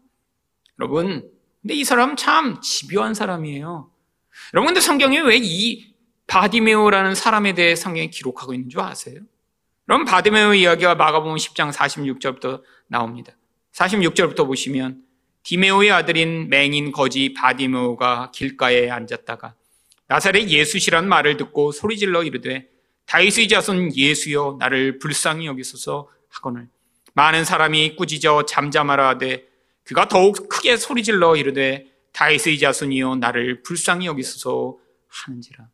여러분, 0.79 1.29
근데 1.61 1.75
이 1.75 1.83
사람 1.83 2.15
참 2.15 2.59
집요한 2.61 3.13
사람이에요. 3.13 3.89
여러분, 4.53 4.67
근데 4.67 4.81
성경에 4.81 5.19
왜 5.21 5.37
이 5.37 5.92
바디메오라는 6.33 7.13
사람에 7.13 7.53
대해 7.53 7.75
성경에 7.75 8.07
기록하고 8.07 8.55
있는 8.55 8.67
줄 8.67 8.79
아세요? 8.79 9.19
그럼 9.85 10.03
바디메오 10.03 10.55
이야기가 10.55 10.95
마가복음 10.95 11.35
10장 11.35 11.71
46절부터 11.71 12.63
나옵니다. 12.87 13.33
46절부터 13.73 14.47
보시면 14.47 15.03
디메오의 15.43 15.91
아들인 15.91 16.49
맹인 16.49 16.91
거지 16.91 17.35
바디메오가 17.35 18.31
길가에 18.33 18.89
앉았다가 18.89 19.53
나사렛 20.07 20.49
예수시란 20.49 21.07
말을 21.07 21.37
듣고 21.37 21.71
소리질러 21.71 22.23
이르되 22.23 22.67
다윗의 23.05 23.47
자손 23.47 23.95
예수여 23.95 24.57
나를 24.57 24.97
불쌍히 24.97 25.45
여기소서 25.45 26.09
하거늘 26.29 26.67
많은 27.13 27.45
사람이 27.45 27.95
꾸짖어 27.95 28.47
잠잠하라 28.47 29.09
하되 29.09 29.45
그가 29.83 30.07
더욱 30.07 30.49
크게 30.49 30.77
소리질러 30.77 31.35
이르되 31.35 31.85
다윗의 32.13 32.57
자손이여 32.57 33.17
나를 33.17 33.61
불쌍히 33.61 34.07
여기소서 34.07 34.79
하는지라 35.09 35.67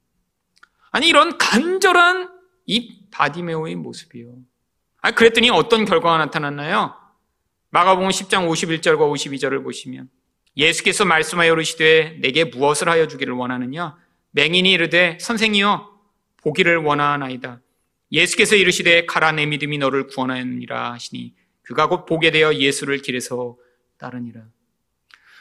아니 0.92 1.08
이런 1.08 1.38
간절한 1.38 2.30
이 2.66 3.10
바디메오의 3.12 3.76
모습이요. 3.76 4.36
아 5.02 5.12
그랬더니 5.12 5.50
어떤 5.50 5.86
결과가 5.86 6.18
나타났나요? 6.18 6.96
마가복음 7.72 8.10
10장 8.10 8.50
51절과 8.50 9.00
52절을 9.12 9.64
보시면 9.64 10.10
예수께서 10.58 11.06
말씀하여 11.06 11.54
이르시되 11.54 12.18
내게 12.22 12.46
무엇을 12.46 12.90
하여 12.90 13.08
주기를 13.08 13.34
원하느냐 13.34 13.96
맹인이 14.32 14.72
이르되 14.72 15.18
선생이여 15.20 15.90
보기를 16.38 16.78
원하나이다. 16.78 17.62
예수께서 18.12 18.56
이르시되 18.56 19.06
가라 19.06 19.32
내 19.32 19.46
믿음이 19.46 19.78
너를 19.78 20.08
구원하였느니라 20.08 20.94
하시니 20.94 21.36
그가 21.62 21.88
곧 21.88 22.06
보게 22.06 22.32
되어 22.32 22.54
예수를 22.54 23.00
길에서 23.00 23.58
따르니라. 23.98 24.42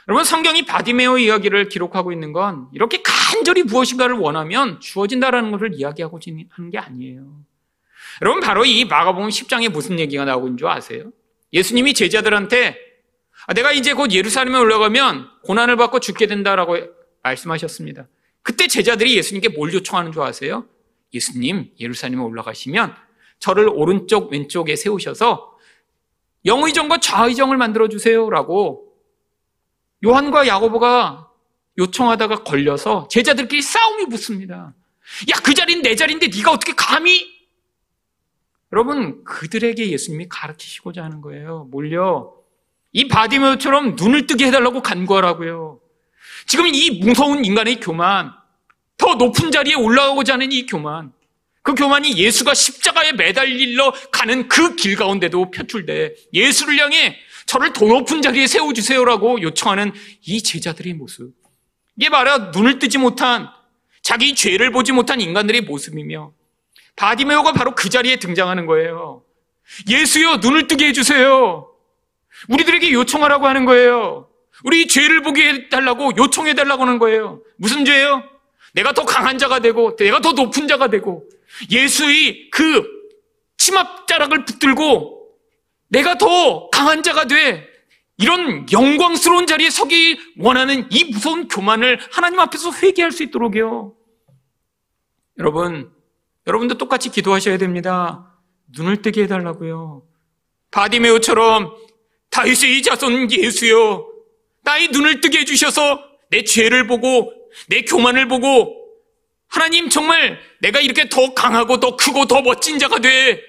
여러분 0.08 0.24
성경이 0.24 0.64
바디메오 0.64 1.18
이야기를 1.18 1.68
기록하고 1.68 2.12
있는 2.12 2.32
건 2.32 2.68
이렇게 2.72 3.02
간절히 3.02 3.62
무엇인가를 3.62 4.16
원하면 4.16 4.80
주어진다라는 4.80 5.50
것을 5.50 5.74
이야기하고 5.74 6.18
하는 6.50 6.70
게 6.70 6.78
아니에요. 6.78 7.44
여러분 8.22 8.40
바로 8.40 8.64
이 8.64 8.86
마가복음 8.86 9.28
10장에 9.28 9.68
무슨 9.68 10.00
얘기가 10.00 10.24
나오고 10.24 10.46
있는 10.46 10.56
줄 10.56 10.68
아세요? 10.68 11.10
예수님이 11.52 11.92
제자들한테 11.92 12.78
아, 13.46 13.52
내가 13.52 13.70
이제 13.72 13.92
곧 13.92 14.12
예루살렘에 14.12 14.58
올라가면 14.58 15.28
고난을 15.44 15.76
받고 15.76 16.00
죽게 16.00 16.26
된다라고 16.26 16.78
말씀하셨습니다. 17.22 18.08
그때 18.42 18.66
제자들이 18.66 19.14
예수님께 19.14 19.50
뭘 19.50 19.74
요청하는 19.74 20.12
줄 20.12 20.22
아세요? 20.22 20.64
예수님, 21.12 21.72
예루살렘에 21.78 22.20
올라가시면 22.20 22.94
저를 23.40 23.68
오른쪽, 23.68 24.32
왼쪽에 24.32 24.74
세우셔서 24.74 25.54
영의정과 26.46 26.98
좌의정을 26.98 27.58
만들어 27.58 27.88
주세요라고 27.88 28.87
요한과 30.04 30.46
야고보가 30.46 31.28
요청하다가 31.78 32.44
걸려서 32.44 33.08
제자들끼리 33.10 33.62
싸움이 33.62 34.06
붙습니다. 34.06 34.74
야, 35.30 35.40
그 35.42 35.54
자리는 35.54 35.82
내 35.82 35.94
자리인데 35.94 36.28
네가 36.28 36.52
어떻게 36.52 36.72
감히? 36.76 37.26
여러분, 38.72 39.24
그들에게 39.24 39.90
예수님이 39.90 40.28
가르치시고자 40.28 41.02
하는 41.02 41.20
거예요. 41.20 41.68
몰려. 41.70 42.32
이 42.92 43.08
바디메오처럼 43.08 43.96
눈을 43.96 44.26
뜨게 44.26 44.46
해달라고 44.46 44.82
간구하라고요. 44.82 45.80
지금 46.46 46.66
이 46.66 47.02
무서운 47.02 47.44
인간의 47.44 47.80
교만, 47.80 48.32
더 48.96 49.14
높은 49.14 49.50
자리에 49.50 49.74
올라가고자 49.74 50.34
하는 50.34 50.50
이 50.52 50.66
교만, 50.66 51.12
그 51.62 51.74
교만이 51.74 52.16
예수가 52.16 52.54
십자가에 52.54 53.12
매달리러 53.12 53.92
가는 54.10 54.48
그 54.48 54.74
길 54.76 54.96
가운데도 54.96 55.50
표출돼 55.50 56.14
예수를 56.32 56.78
향해 56.78 57.16
저를 57.48 57.72
더 57.72 57.86
높은 57.86 58.20
자리에 58.20 58.46
세워주세요라고 58.46 59.40
요청하는 59.40 59.92
이 60.26 60.42
제자들의 60.42 60.92
모습. 60.92 61.32
이게 61.96 62.10
바로 62.10 62.50
눈을 62.50 62.78
뜨지 62.78 62.98
못한 62.98 63.48
자기 64.02 64.34
죄를 64.34 64.70
보지 64.70 64.92
못한 64.92 65.18
인간들의 65.18 65.62
모습이며 65.62 66.32
바디메오가 66.96 67.52
바로 67.54 67.74
그 67.74 67.88
자리에 67.88 68.16
등장하는 68.16 68.66
거예요. 68.66 69.22
예수여 69.88 70.36
눈을 70.36 70.66
뜨게 70.66 70.88
해주세요. 70.88 71.72
우리들에게 72.50 72.92
요청하라고 72.92 73.46
하는 73.46 73.64
거예요. 73.64 74.28
우리 74.64 74.86
죄를 74.86 75.22
보게 75.22 75.48
해달라고 75.48 76.12
요청해달라고 76.18 76.82
하는 76.82 76.98
거예요. 76.98 77.42
무슨 77.56 77.86
죄예요? 77.86 78.24
내가 78.74 78.92
더 78.92 79.06
강한 79.06 79.38
자가 79.38 79.60
되고, 79.60 79.96
내가 79.96 80.20
더 80.20 80.32
높은 80.32 80.68
자가 80.68 80.88
되고, 80.88 81.24
예수의 81.70 82.50
그 82.50 82.84
치맛자락을 83.56 84.44
붙들고, 84.44 85.17
내가 85.88 86.16
더 86.18 86.68
강한 86.70 87.02
자가 87.02 87.26
돼. 87.26 87.66
이런 88.16 88.66
영광스러운 88.72 89.46
자리에 89.46 89.70
서기 89.70 90.18
원하는 90.38 90.86
이 90.90 91.04
무서운 91.04 91.46
교만을 91.48 92.00
하나님 92.10 92.40
앞에서 92.40 92.72
회개할 92.72 93.12
수 93.12 93.22
있도록요. 93.22 93.94
여러분, 95.38 95.92
여러분도 96.46 96.78
똑같이 96.78 97.10
기도하셔야 97.10 97.58
됩니다. 97.58 98.34
눈을 98.76 99.02
뜨게 99.02 99.22
해달라고요. 99.22 100.02
바디메오처럼 100.70 101.74
다윗의 102.30 102.82
자손 102.82 103.30
예수요. 103.30 104.06
나의 104.62 104.88
눈을 104.88 105.20
뜨게 105.20 105.38
해주셔서 105.40 106.02
내 106.30 106.44
죄를 106.44 106.86
보고 106.86 107.32
내 107.68 107.82
교만을 107.82 108.28
보고 108.28 108.76
하나님 109.46 109.88
정말 109.88 110.38
내가 110.60 110.80
이렇게 110.80 111.08
더 111.08 111.32
강하고 111.34 111.80
더 111.80 111.96
크고 111.96 112.26
더 112.26 112.42
멋진 112.42 112.78
자가 112.78 112.98
돼. 112.98 113.40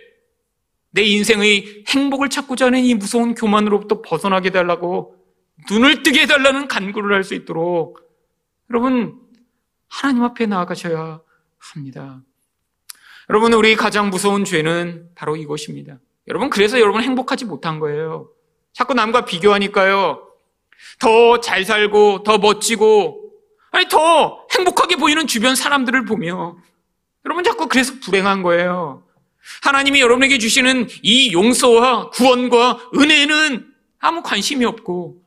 내 0.91 1.03
인생의 1.03 1.85
행복을 1.87 2.29
찾고자 2.29 2.67
하는 2.67 2.83
이 2.83 2.95
무서운 2.95 3.35
교만으로부터 3.35 4.01
벗어나게 4.01 4.47
해달라고 4.47 5.15
눈을 5.69 6.03
뜨게 6.03 6.21
해달라는 6.21 6.67
간구를 6.67 7.15
할 7.15 7.23
수 7.23 7.33
있도록 7.35 7.99
여러분 8.69 9.19
하나님 9.87 10.23
앞에 10.23 10.45
나아가셔야 10.45 11.21
합니다. 11.57 12.21
여러분 13.29 13.53
우리 13.53 13.75
가장 13.75 14.09
무서운 14.09 14.45
죄는 14.45 15.09
바로 15.15 15.35
이것입니다. 15.35 15.99
여러분 16.27 16.49
그래서 16.49 16.79
여러분 16.79 17.01
행복하지 17.03 17.45
못한 17.45 17.79
거예요. 17.79 18.29
자꾸 18.73 18.93
남과 18.93 19.25
비교하니까요. 19.25 20.25
더 20.99 21.41
잘 21.41 21.65
살고 21.65 22.23
더 22.23 22.37
멋지고 22.37 23.31
아니 23.71 23.87
더 23.87 24.47
행복하게 24.55 24.95
보이는 24.95 25.27
주변 25.27 25.55
사람들을 25.55 26.05
보며 26.05 26.57
여러분 27.25 27.43
자꾸 27.43 27.67
그래서 27.67 27.93
불행한 28.01 28.41
거예요. 28.43 29.03
하나님이 29.61 29.99
여러분에게 29.99 30.37
주시는 30.37 30.87
이 31.01 31.33
용서와 31.33 32.09
구원과 32.11 32.91
은혜는 32.95 33.67
아무 33.99 34.23
관심이 34.23 34.65
없고 34.65 35.17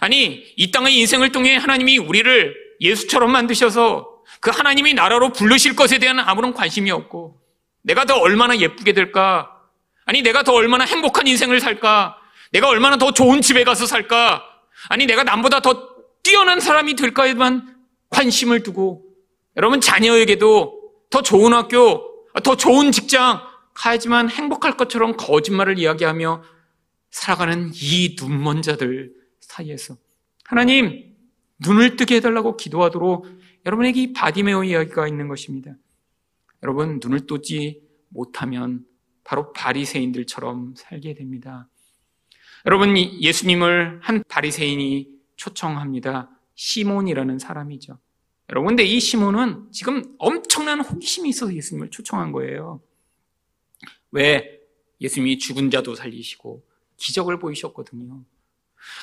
아니 0.00 0.44
이 0.56 0.70
땅의 0.70 0.96
인생을 0.98 1.32
통해 1.32 1.56
하나님이 1.56 1.98
우리를 1.98 2.54
예수처럼 2.80 3.30
만드셔서 3.30 4.08
그 4.40 4.50
하나님이 4.50 4.94
나라로 4.94 5.32
부르실 5.32 5.76
것에 5.76 5.98
대한 5.98 6.18
아무런 6.18 6.52
관심이 6.52 6.90
없고 6.90 7.40
내가 7.82 8.04
더 8.04 8.16
얼마나 8.16 8.56
예쁘게 8.56 8.92
될까? 8.92 9.52
아니 10.04 10.22
내가 10.22 10.42
더 10.42 10.52
얼마나 10.52 10.84
행복한 10.84 11.26
인생을 11.26 11.60
살까? 11.60 12.16
내가 12.52 12.68
얼마나 12.68 12.96
더 12.96 13.12
좋은 13.12 13.40
집에 13.40 13.64
가서 13.64 13.86
살까? 13.86 14.44
아니 14.88 15.06
내가 15.06 15.22
남보다 15.22 15.60
더 15.60 15.88
뛰어난 16.22 16.60
사람이 16.60 16.96
될까에만 16.96 17.76
관심을 18.10 18.62
두고 18.62 19.04
여러분 19.56 19.80
자녀에게도 19.80 20.80
더 21.10 21.22
좋은 21.22 21.52
학교 21.52 22.02
더 22.42 22.56
좋은 22.56 22.92
직장 22.92 23.40
가야지만 23.76 24.30
행복할 24.30 24.76
것처럼 24.76 25.16
거짓말을 25.16 25.78
이야기하며 25.78 26.42
살아가는 27.10 27.70
이 27.74 28.16
눈먼 28.18 28.62
자들 28.62 29.14
사이에서 29.40 29.96
하나님 30.44 31.14
눈을 31.58 31.96
뜨게 31.96 32.16
해달라고 32.16 32.56
기도하도록 32.56 33.26
여러분에게 33.66 34.02
이 34.02 34.12
바디메오 34.12 34.64
이야기가 34.64 35.06
있는 35.08 35.28
것입니다. 35.28 35.74
여러분 36.62 37.00
눈을 37.02 37.26
뜨지 37.26 37.82
못하면 38.08 38.84
바로 39.24 39.52
바리새인들처럼 39.52 40.74
살게 40.76 41.14
됩니다. 41.14 41.68
여러분 42.64 42.96
예수님을 42.96 44.00
한 44.02 44.22
바리새인이 44.28 45.08
초청합니다. 45.36 46.30
시몬이라는 46.54 47.38
사람이죠. 47.38 47.98
여러분 48.50 48.68
근데 48.68 48.84
이 48.84 49.00
시몬은 49.00 49.70
지금 49.72 50.14
엄청난 50.18 50.80
호기심이 50.80 51.28
있어서 51.28 51.52
예수님을 51.52 51.90
초청한 51.90 52.32
거예요. 52.32 52.80
왜? 54.16 54.60
예수님이 55.00 55.38
죽은 55.38 55.70
자도 55.70 55.94
살리시고 55.94 56.64
기적을 56.96 57.38
보이셨거든요. 57.38 58.24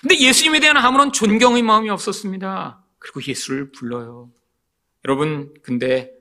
근데 0.01 0.18
예수님에 0.18 0.59
대한 0.59 0.76
아무런 0.78 1.11
존경의 1.11 1.61
마음이 1.61 1.89
없었습니다. 1.89 2.84
그리고 2.97 3.22
예수를 3.22 3.72
불러요. 3.72 4.32
여러분, 5.05 5.53
근데 5.61 6.11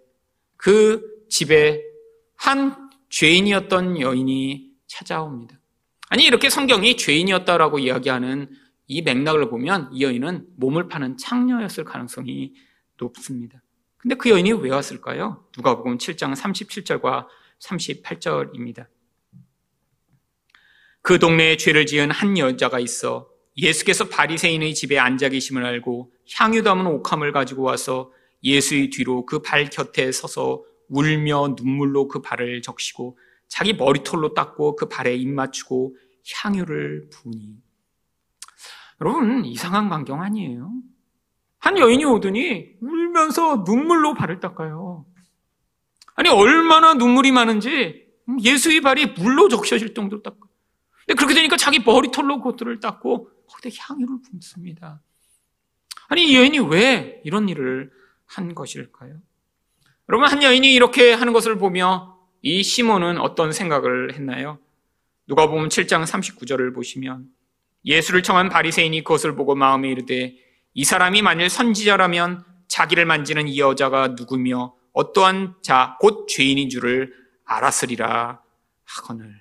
그 0.59 1.25
집에 1.31 1.83
한 2.37 2.91
죄인이었던 3.09 4.01
여인이 4.01 4.73
찾아옵니다. 4.89 5.59
아니, 6.11 6.25
이렇게 6.25 6.51
성경이 6.51 6.99
죄인이었다라고 6.99 7.79
이야기하는 7.79 8.51
이 8.89 9.01
맥락을 9.01 9.49
보면 9.49 9.89
이 9.93 10.03
여인은 10.03 10.49
몸을 10.57 10.89
파는 10.89 11.17
창녀였을 11.17 11.85
가능성이 11.85 12.53
높습니다. 12.99 13.63
근데 13.97 14.17
그 14.17 14.29
여인이 14.29 14.53
왜 14.53 14.71
왔을까요? 14.71 15.47
누가복음 15.57 15.97
7장 15.97 16.35
37절과 16.35 17.27
38절입니다. 17.63 18.87
그 21.03 21.19
동네에 21.19 21.57
죄를 21.57 21.87
지은 21.87 22.11
한 22.11 22.39
여자가 22.39 22.79
있어 22.79 23.29
예수께서 23.57 24.09
바리새인의 24.09 24.75
집에 24.75 24.99
앉아 24.99 25.29
계심을 25.31 25.65
알고 25.65 26.13
향유 26.35 26.63
담은 26.63 26.87
옥함을 26.87 27.33
가지고 27.33 27.63
와서 27.63 28.13
예수의 28.45 28.91
뒤로 28.91 29.27
그 29.27 29.43
발 29.43 29.69
곁에 29.69 30.11
서서 30.13 30.65
울며 30.89 31.55
눈물로 31.57 32.09
그 32.09 32.21
발을 32.23 32.63
적시고 32.63 33.19
자기 33.49 33.75
머리털로 33.75 34.35
닦고 34.35 34.77
그 34.77 34.89
발에 34.89 35.15
입 35.15 35.29
맞추고 35.29 35.97
향유를 36.35 37.09
부으니 37.11 37.57
여러분 39.01 39.45
이상한 39.45 39.89
광경 39.89 40.23
아니에요? 40.23 40.71
한 41.59 41.79
여인이 41.79 42.05
오더니 42.05 42.75
울면서 42.81 43.65
눈물로 43.67 44.15
발을 44.15 44.41
닦아요. 44.41 45.05
아니 46.15 46.29
얼마나 46.29 46.95
눈물이 46.95 47.33
많은지 47.33 48.07
예수의 48.43 48.81
발이 48.81 49.07
물로 49.19 49.49
적셔질 49.49 49.95
정도로 49.95 50.23
닦고 50.23 50.49
근데 51.07 51.15
그렇게 51.15 51.35
되니까 51.35 51.57
자기 51.57 51.81
머리털로 51.81 52.39
그것들을 52.39 52.81
닦고 52.81 53.31
거기다 53.49 53.75
향유를 53.81 54.17
붓습니다. 54.31 55.01
아니 56.09 56.31
이 56.31 56.37
여인이 56.37 56.59
왜 56.71 57.21
이런 57.25 57.49
일을 57.49 57.91
한 58.27 58.55
것일까요? 58.55 59.17
여러분 60.09 60.29
한 60.29 60.43
여인이 60.43 60.73
이렇게 60.73 61.13
하는 61.13 61.33
것을 61.33 61.59
보며 61.59 62.19
이 62.43 62.63
시몬은 62.63 63.19
어떤 63.19 63.53
생각을 63.53 64.15
했나요? 64.15 64.59
누가 65.27 65.47
보면 65.47 65.69
7장 65.69 66.05
39절을 66.05 66.75
보시면 66.75 67.27
예수를 67.85 68.23
청한 68.23 68.49
바리새인이 68.49 69.03
그것을 69.05 69.35
보고 69.35 69.55
마음에 69.55 69.91
이르되 69.91 70.37
이 70.75 70.85
사람이 70.85 71.23
만일 71.23 71.49
선지자라면 71.49 72.45
자기를 72.69 73.07
만지는 73.07 73.49
이 73.49 73.59
여자가 73.59 74.09
누구며 74.09 74.75
어떠한 74.93 75.57
자, 75.63 75.97
곧 76.01 76.27
죄인인 76.29 76.69
줄을 76.69 77.15
알았으리라 77.45 78.43
하거늘. 78.85 79.41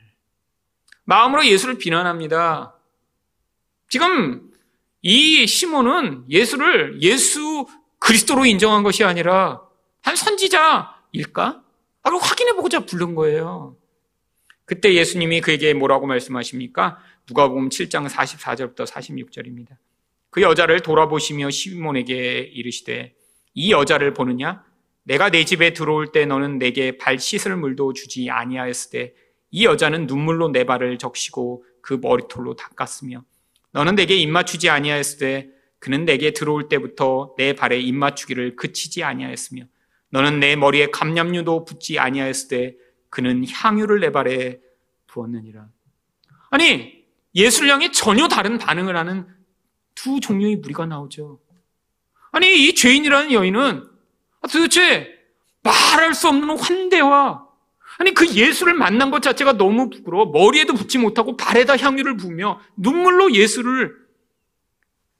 마음으로 1.03 1.45
예수를 1.45 1.77
비난합니다. 1.77 2.75
지금 3.89 4.51
이 5.01 5.45
시몬은 5.45 6.25
예수를 6.29 7.01
예수 7.01 7.67
그리스도로 7.99 8.45
인정한 8.45 8.83
것이 8.83 9.03
아니라 9.03 9.61
한 10.01 10.15
선지자일까? 10.15 11.63
바로 12.03 12.17
확인해보고자 12.17 12.85
부른 12.85 13.15
거예요. 13.15 13.77
그때 14.65 14.93
예수님이 14.93 15.41
그에게 15.41 15.73
뭐라고 15.73 16.07
말씀하십니까? 16.07 16.99
누가 17.25 17.47
보면 17.47 17.69
7장 17.69 18.07
44절부터 18.07 18.87
46절입니다. 18.87 19.77
그 20.29 20.41
여자를 20.41 20.79
돌아보시며 20.79 21.49
시몬에게 21.49 22.39
이르시되 22.53 23.13
이 23.53 23.71
여자를 23.71 24.13
보느냐? 24.13 24.63
내가 25.11 25.29
내 25.29 25.45
집에 25.45 25.73
들어올 25.73 26.11
때 26.11 26.25
너는 26.25 26.57
내게 26.57 26.97
발 26.97 27.19
씻을 27.19 27.55
물도 27.57 27.93
주지 27.93 28.29
아니하였을 28.29 28.91
때 28.91 29.21
이 29.51 29.65
여자는 29.65 30.07
눈물로 30.07 30.49
내 30.49 30.63
발을 30.63 30.97
적시고 30.97 31.65
그 31.81 31.93
머리털로 32.01 32.55
닦았으며 32.55 33.23
너는 33.71 33.95
내게 33.95 34.15
입맞추지 34.15 34.69
아니하였을 34.69 35.19
때 35.19 35.49
그는 35.79 36.05
내게 36.05 36.31
들어올 36.31 36.69
때부터 36.69 37.35
내 37.37 37.53
발에 37.53 37.79
입맞추기를 37.79 38.55
그치지 38.55 39.03
아니하였으며 39.03 39.65
너는 40.09 40.39
내 40.39 40.55
머리에 40.55 40.89
감염류도 40.89 41.65
붙지 41.65 41.99
아니하였을 41.99 42.47
때 42.47 42.75
그는 43.09 43.45
향유를 43.47 43.99
내 43.99 44.11
발에 44.11 44.59
부었느니라. 45.07 45.67
아니 46.49 47.05
향해 47.69 47.91
전혀 47.91 48.27
다른 48.27 48.57
반응을 48.57 48.95
하는 48.95 49.27
두 49.95 50.19
종류의 50.19 50.57
무리가 50.57 50.85
나오죠. 50.85 51.39
아니 52.31 52.67
이 52.67 52.75
죄인이라는 52.75 53.31
여인은 53.31 53.83
아, 53.85 53.90
도대체 54.41 55.07
말할 55.63 56.13
수 56.13 56.27
없는 56.27 56.57
환대와 56.57 57.47
아니 57.99 58.13
그 58.13 58.27
예수를 58.27 58.73
만난 58.73 59.11
것 59.11 59.21
자체가 59.21 59.53
너무 59.53 59.89
부끄러워 59.89 60.25
머리에도 60.25 60.73
붙지 60.73 60.97
못하고 60.97 61.37
발에다 61.37 61.77
향유를 61.77 62.17
부으며 62.17 62.59
눈물로 62.75 63.33
예수를 63.33 63.95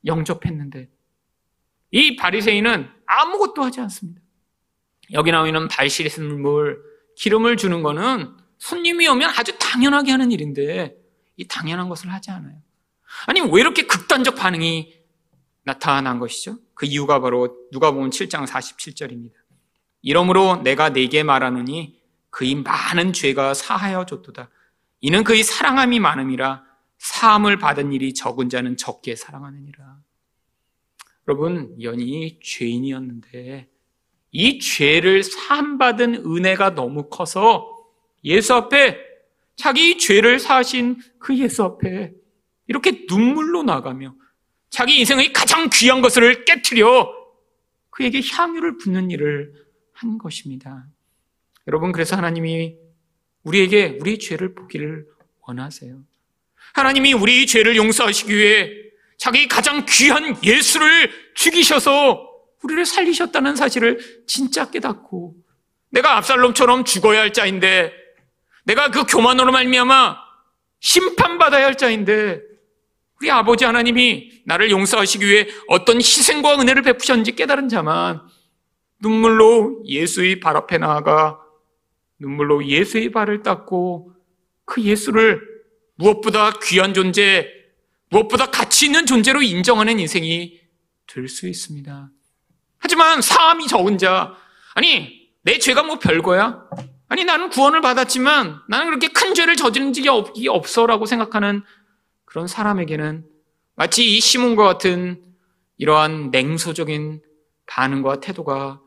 영접했는데 0.06 0.90
이 1.92 2.16
바리새인은 2.16 2.90
아무것도 3.06 3.64
하지 3.64 3.82
않습니다. 3.82 4.22
여기 5.12 5.32
나오는 5.32 5.68
발 5.68 5.90
씻은 5.90 6.42
물 6.42 6.82
기름을 7.18 7.58
주는 7.58 7.84
거는 7.84 8.36
손님이 8.58 9.08
오면 9.10 9.32
아주 9.38 9.58
당연하게 9.60 10.12
하는 10.12 10.32
일인데 10.32 10.96
이 11.36 11.48
당연한 11.48 11.90
것을 11.90 12.12
하지 12.12 12.32
않아요. 12.32 12.56
아니 13.28 13.42
왜 13.42 13.62
이렇게 13.62 13.84
극단적 13.84 14.36
반응이 14.36 15.01
나타난 15.64 16.20
것이죠. 16.20 16.58
그 16.74 16.86
이유가 16.86 17.20
바로 17.20 17.58
누가 17.72 17.92
보면 17.92 18.10
7장 18.10 18.48
47절입니다. 18.48 19.34
이러므로 20.02 20.58
내가 20.64 20.90
내게 20.90 21.24
말하노니 21.24 22.02
그의 22.30 22.56
많은 22.56 23.14
죄가 23.14 23.54
사하여 23.54 24.06
줬도다. 24.06 24.50
이는 25.02 25.24
그의 25.24 25.44
사랑함이 25.44 26.00
많음이라 26.00 26.64
사함을 26.98 27.58
받은 27.58 27.94
일이 27.94 28.14
적은 28.14 28.50
자는 28.50 28.78
적게 28.78 29.16
사랑하느니라. 29.16 29.98
여러분, 31.28 31.76
연이 31.82 32.40
죄인이었는데 32.42 33.70
이 34.32 34.60
죄를 34.60 35.24
사함받은 35.24 36.16
은혜가 36.26 36.76
너무 36.76 37.10
커서 37.10 37.68
예수 38.24 38.54
앞에 38.54 38.98
자기 39.56 39.98
죄를 39.98 40.40
사신 40.40 41.00
그 41.20 41.38
예수 41.38 41.64
앞에 41.64 42.14
이렇게 42.68 43.06
눈물로 43.10 43.64
나가며 43.64 44.16
자기 44.72 44.98
인생의 45.00 45.34
가장 45.34 45.70
귀한 45.72 46.02
것을 46.02 46.46
깨뜨려 46.46 47.14
그에게 47.92 48.22
향유를 48.22 48.78
붓는 48.78 49.12
일을 49.12 49.54
한 49.94 50.18
것입니다. 50.18 50.88
여러분, 51.68 51.92
그래서 51.92 52.16
하나님이 52.16 52.78
우리에게 53.44 53.98
우리 54.00 54.18
죄를 54.18 54.56
보기를 54.56 55.06
원하세요. 55.42 56.00
하나님이 56.74 57.14
우리 57.14 57.46
죄를 57.46 57.76
용서하시기 57.76 58.36
위해 58.36 58.72
자기 59.18 59.48
가장 59.48 59.86
귀한 59.88 60.42
예수를 60.44 61.12
죽이셔서 61.36 62.28
우리를 62.64 62.86
살리셨다는 62.86 63.56
사실을 63.58 64.00
진짜 64.26 64.72
깨닫고 64.72 65.36
내가 65.90 66.18
압살롬처럼 66.18 66.86
죽어야 66.86 67.20
할 67.20 67.34
자인데 67.34 67.94
내가 68.64 68.90
그 68.90 69.04
교만으로 69.04 69.52
말미암아 69.52 70.18
심판받아야 70.80 71.66
할 71.66 71.78
자인데 71.78 72.51
우리 73.22 73.30
아버지 73.30 73.66
하나님이 73.66 74.42
나를 74.46 74.72
용서하시기 74.72 75.24
위해 75.24 75.48
어떤 75.68 75.98
희생과 75.98 76.60
은혜를 76.60 76.82
베푸셨는지 76.82 77.36
깨달은 77.36 77.70
자만 77.70 78.20
눈물로 79.00 79.84
예수의 79.86 80.40
발 80.40 80.58
앞에 80.58 80.80
나아가 80.80 81.40
눈물로 82.18 82.66
예수의 82.66 83.12
발을 83.12 83.44
닦고 83.44 84.12
그 84.66 84.82
예수를 84.82 85.40
무엇보다 85.98 86.54
귀한 86.64 86.96
존재, 86.96 87.48
무엇보다 88.10 88.48
가치 88.48 88.88
있는 88.88 89.06
존재로 89.06 89.44
인정하는 89.44 90.00
인생이 90.00 90.60
될 91.06 91.28
수 91.28 91.48
있습니다. 91.48 92.10
하지만 92.80 93.22
사함이 93.22 93.68
적은 93.68 94.00
자, 94.00 94.36
아니, 94.74 95.30
내 95.44 95.60
죄가 95.60 95.84
뭐 95.84 96.00
별거야? 96.00 96.64
아니, 97.08 97.24
나는 97.24 97.50
구원을 97.50 97.82
받았지만 97.82 98.62
나는 98.68 98.86
그렇게 98.88 99.10
큰 99.10 99.36
죄를 99.36 99.56
저지른 99.56 99.94
적이 99.94 100.48
없어라고 100.48 101.06
생각하는 101.06 101.62
그런 102.32 102.48
사람에게는 102.48 103.26
마치 103.76 104.16
이 104.16 104.22
시몬과 104.22 104.64
같은 104.64 105.22
이러한 105.76 106.32
냉소적인 106.32 107.22
반응과 107.66 108.22
태도가 108.22 108.80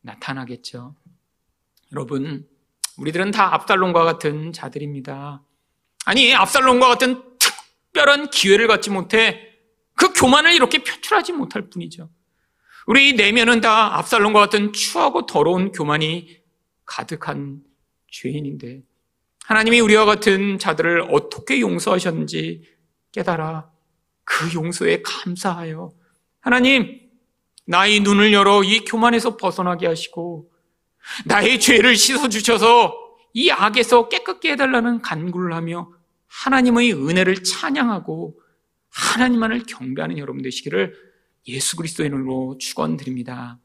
나타나겠죠. 0.00 0.96
여러분, 1.92 2.44
우리들은 2.96 3.30
다 3.30 3.54
압살롬과 3.54 4.02
같은 4.02 4.52
자들입니다. 4.52 5.44
아니, 6.06 6.34
압살롬과 6.34 6.88
같은 6.88 7.22
특별한 7.38 8.30
기회를 8.30 8.66
갖지 8.66 8.90
못해 8.90 9.48
그 9.94 10.12
교만을 10.12 10.52
이렇게 10.52 10.82
표출하지 10.82 11.34
못할 11.34 11.70
뿐이죠. 11.70 12.10
우리 12.88 13.12
내면은 13.12 13.60
다 13.60 13.96
압살롬과 13.98 14.40
같은 14.40 14.72
추하고 14.72 15.24
더러운 15.26 15.70
교만이 15.70 16.40
가득한 16.84 17.62
죄인인데 18.10 18.82
하나님이 19.44 19.78
우리와 19.78 20.04
같은 20.04 20.58
자들을 20.58 21.06
어떻게 21.12 21.60
용서하셨는지 21.60 22.77
깨달아 23.18 23.68
그 24.24 24.54
용서에 24.54 25.02
감사하여 25.02 25.90
하나님 26.40 27.00
나의 27.66 28.00
눈을 28.00 28.32
열어 28.32 28.62
이 28.62 28.84
교만에서 28.84 29.36
벗어나게 29.36 29.86
하시고 29.88 30.50
나의 31.26 31.58
죄를 31.58 31.96
씻어 31.96 32.28
주셔서 32.28 32.94
이 33.34 33.50
악에서 33.50 34.08
깨끗게 34.08 34.52
해달라는 34.52 35.02
간구를 35.02 35.52
하며 35.52 35.90
하나님의 36.28 36.92
은혜를 36.92 37.42
찬양하고 37.42 38.38
하나님만을 38.90 39.64
경배하는 39.64 40.18
여러분 40.18 40.42
되시기를 40.42 40.94
예수 41.48 41.76
그리스도의 41.76 42.08
이름으로 42.08 42.56
축원드립니다. 42.58 43.58